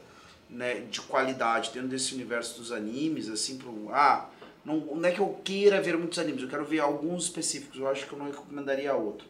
né, 0.49 0.75
de 0.89 1.01
qualidade 1.01 1.71
dentro 1.73 1.89
desse 1.89 2.13
universo 2.13 2.59
dos 2.59 2.71
animes, 2.71 3.29
assim, 3.29 3.57
pro, 3.57 3.89
ah, 3.91 4.29
não, 4.63 4.77
não 4.77 5.05
é 5.05 5.11
que 5.11 5.19
eu 5.19 5.41
queira 5.43 5.81
ver 5.81 5.97
muitos 5.97 6.19
animes, 6.19 6.43
eu 6.43 6.49
quero 6.49 6.63
ver 6.63 6.79
alguns 6.79 7.23
específicos, 7.23 7.79
eu 7.79 7.87
acho 7.89 8.05
que 8.07 8.13
eu 8.13 8.19
não 8.19 8.27
recomendaria 8.27 8.93
outro. 8.93 9.27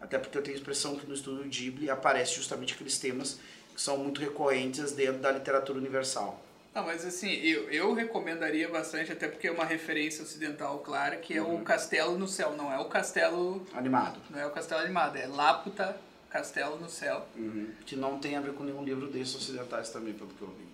Até 0.00 0.18
porque 0.18 0.36
eu 0.36 0.42
tenho 0.42 0.56
a 0.56 0.60
impressão 0.60 0.96
que 0.96 1.06
no 1.06 1.14
estudo 1.14 1.44
Ghibli 1.44 1.88
aparece 1.88 2.34
justamente 2.34 2.74
aqueles 2.74 2.98
temas 2.98 3.38
são 3.76 3.98
muito 3.98 4.20
recorrentes 4.20 4.92
dentro 4.92 5.20
da 5.20 5.30
literatura 5.30 5.78
universal. 5.78 6.42
Não, 6.74 6.86
mas 6.86 7.04
assim, 7.04 7.30
eu, 7.30 7.70
eu 7.70 7.92
recomendaria 7.92 8.68
bastante, 8.68 9.12
até 9.12 9.28
porque 9.28 9.46
é 9.46 9.52
uma 9.52 9.64
referência 9.64 10.22
ocidental 10.22 10.78
clara, 10.78 11.16
que 11.16 11.36
é 11.36 11.42
uhum. 11.42 11.56
o 11.56 11.64
Castelo 11.64 12.18
no 12.18 12.26
Céu, 12.26 12.56
não 12.56 12.72
é 12.72 12.78
o 12.78 12.86
Castelo... 12.86 13.66
Animado. 13.74 14.18
Não 14.30 14.38
é 14.38 14.46
o 14.46 14.50
Castelo 14.50 14.80
Animado, 14.80 15.16
é 15.16 15.26
Laputa 15.26 15.96
Castelo 16.30 16.78
no 16.78 16.88
Céu. 16.88 17.26
Uhum. 17.36 17.68
Que 17.84 17.94
não 17.94 18.18
tem 18.18 18.36
a 18.36 18.40
ver 18.40 18.54
com 18.54 18.64
nenhum 18.64 18.82
livro 18.82 19.06
desses 19.06 19.34
ocidentais 19.34 19.90
também, 19.90 20.14
pelo 20.14 20.30
que 20.30 20.40
eu 20.40 20.48
vi. 20.48 20.71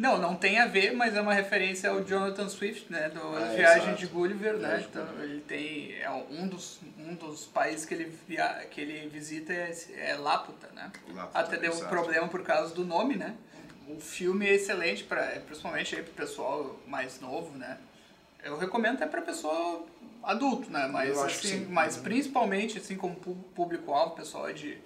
Não, 0.00 0.16
não 0.16 0.34
tem 0.34 0.58
a 0.58 0.66
ver, 0.66 0.94
mas 0.94 1.14
é 1.14 1.20
uma 1.20 1.34
referência 1.34 1.90
ao 1.90 2.02
Jonathan 2.02 2.48
Swift, 2.48 2.90
né, 2.90 3.10
do 3.10 3.38
é, 3.38 3.54
Viagem 3.54 3.94
de 3.96 4.06
Gulliver, 4.06 4.54
né? 4.56 4.82
Então 4.88 5.06
ele 5.22 5.42
tem 5.42 5.94
é 6.00 6.08
um 6.08 6.48
dos 6.48 6.80
um 6.98 7.14
dos 7.14 7.44
países 7.44 7.84
que 7.84 7.92
ele 7.92 8.10
via, 8.26 8.66
que 8.70 8.80
ele 8.80 9.06
visita 9.10 9.52
é, 9.52 9.74
é 9.98 10.16
Laputa, 10.16 10.70
né? 10.74 10.90
Laputa, 11.14 11.38
Até 11.38 11.58
deu 11.58 11.74
um 11.74 11.84
problema 11.84 12.26
por 12.28 12.42
causa 12.42 12.74
do 12.74 12.82
nome, 12.82 13.16
né? 13.16 13.34
O 13.88 14.00
filme 14.00 14.46
é 14.46 14.54
excelente 14.54 15.04
para 15.04 15.22
principalmente 15.46 15.94
aí 15.94 16.02
pro 16.02 16.14
pessoal 16.14 16.80
mais 16.86 17.20
novo, 17.20 17.58
né? 17.58 17.76
Eu 18.42 18.56
recomendo 18.56 18.94
até 18.94 19.06
para 19.06 19.20
pessoa 19.20 19.84
adulto, 20.22 20.70
né? 20.70 20.88
Mas 20.90 21.18
assim, 21.18 21.66
mas 21.66 21.98
uhum. 21.98 22.04
principalmente 22.04 22.78
assim 22.78 22.96
como 22.96 23.16
público 23.54 23.92
alvo, 23.92 24.16
pessoal 24.16 24.50
de 24.50 24.78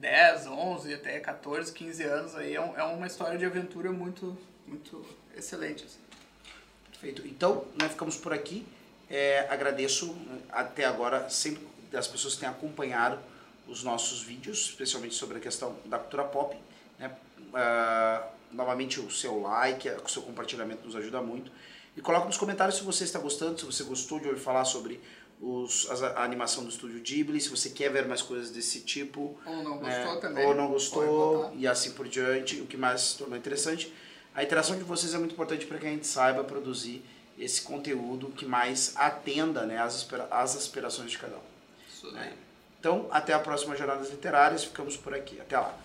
10, 0.00 0.46
11, 0.46 0.94
até 0.94 1.18
14, 1.20 1.72
15 1.72 2.02
anos, 2.02 2.34
aí 2.34 2.54
é, 2.54 2.60
um, 2.60 2.76
é 2.76 2.82
uma 2.82 3.06
história 3.06 3.38
de 3.38 3.44
aventura 3.44 3.90
muito, 3.92 4.36
muito 4.66 5.04
excelente. 5.36 5.84
Assim. 5.84 5.98
Perfeito. 6.90 7.26
Então, 7.26 7.64
nós 7.80 7.90
ficamos 7.92 8.16
por 8.16 8.32
aqui. 8.32 8.66
É, 9.08 9.46
agradeço 9.48 10.12
né, 10.12 10.40
até 10.50 10.84
agora 10.84 11.28
sempre 11.30 11.66
das 11.90 12.08
pessoas 12.08 12.34
que 12.34 12.40
têm 12.40 12.48
acompanhado 12.48 13.18
os 13.68 13.82
nossos 13.82 14.22
vídeos, 14.22 14.68
especialmente 14.70 15.14
sobre 15.14 15.38
a 15.38 15.40
questão 15.40 15.76
da 15.84 15.98
cultura 15.98 16.24
pop. 16.24 16.56
Né? 16.98 17.14
Uh, 17.38 18.26
novamente, 18.52 19.00
o 19.00 19.10
seu 19.10 19.40
like, 19.40 19.88
o 19.88 20.08
seu 20.08 20.22
compartilhamento 20.22 20.84
nos 20.84 20.96
ajuda 20.96 21.20
muito. 21.22 21.50
E 21.96 22.00
coloque 22.00 22.26
nos 22.26 22.36
comentários 22.36 22.76
se 22.76 22.84
você 22.84 23.04
está 23.04 23.18
gostando, 23.18 23.58
se 23.58 23.64
você 23.64 23.82
gostou 23.82 24.20
de 24.20 24.28
ouvir 24.28 24.40
falar 24.40 24.64
sobre 24.64 25.00
os, 25.40 25.88
a, 25.90 26.22
animação 26.24 26.64
do 26.64 26.70
estúdio 26.70 27.00
Ghibli, 27.00 27.40
se 27.40 27.48
você 27.48 27.70
quer 27.70 27.90
ver 27.90 28.06
mais 28.06 28.22
coisas 28.22 28.50
desse 28.50 28.80
tipo. 28.80 29.38
Ou 29.44 29.56
não 29.62 29.80
né, 29.80 30.02
gostou 30.02 30.20
também. 30.20 30.46
Ou 30.46 30.54
não 30.54 30.68
gostou, 30.68 31.52
e 31.54 31.66
assim 31.66 31.92
por 31.92 32.08
diante, 32.08 32.60
o 32.60 32.66
que 32.66 32.76
mais 32.76 33.14
tornou 33.14 33.36
interessante. 33.36 33.92
A 34.34 34.42
interação 34.42 34.76
de 34.76 34.84
vocês 34.84 35.14
é 35.14 35.18
muito 35.18 35.32
importante 35.32 35.66
para 35.66 35.78
que 35.78 35.86
a 35.86 35.90
gente 35.90 36.06
saiba 36.06 36.44
produzir 36.44 37.02
esse 37.38 37.62
conteúdo 37.62 38.28
que 38.28 38.46
mais 38.46 38.94
atenda 38.96 39.64
né, 39.66 39.78
às, 39.78 40.06
às 40.30 40.56
aspirações 40.56 41.10
de 41.10 41.18
cada 41.18 41.36
um. 41.36 42.12
Né? 42.12 42.32
Então, 42.78 43.08
até 43.10 43.32
a 43.32 43.38
próxima 43.38 43.76
Jornadas 43.76 44.10
Literárias, 44.10 44.64
ficamos 44.64 44.96
por 44.96 45.14
aqui. 45.14 45.40
Até 45.40 45.58
lá. 45.58 45.76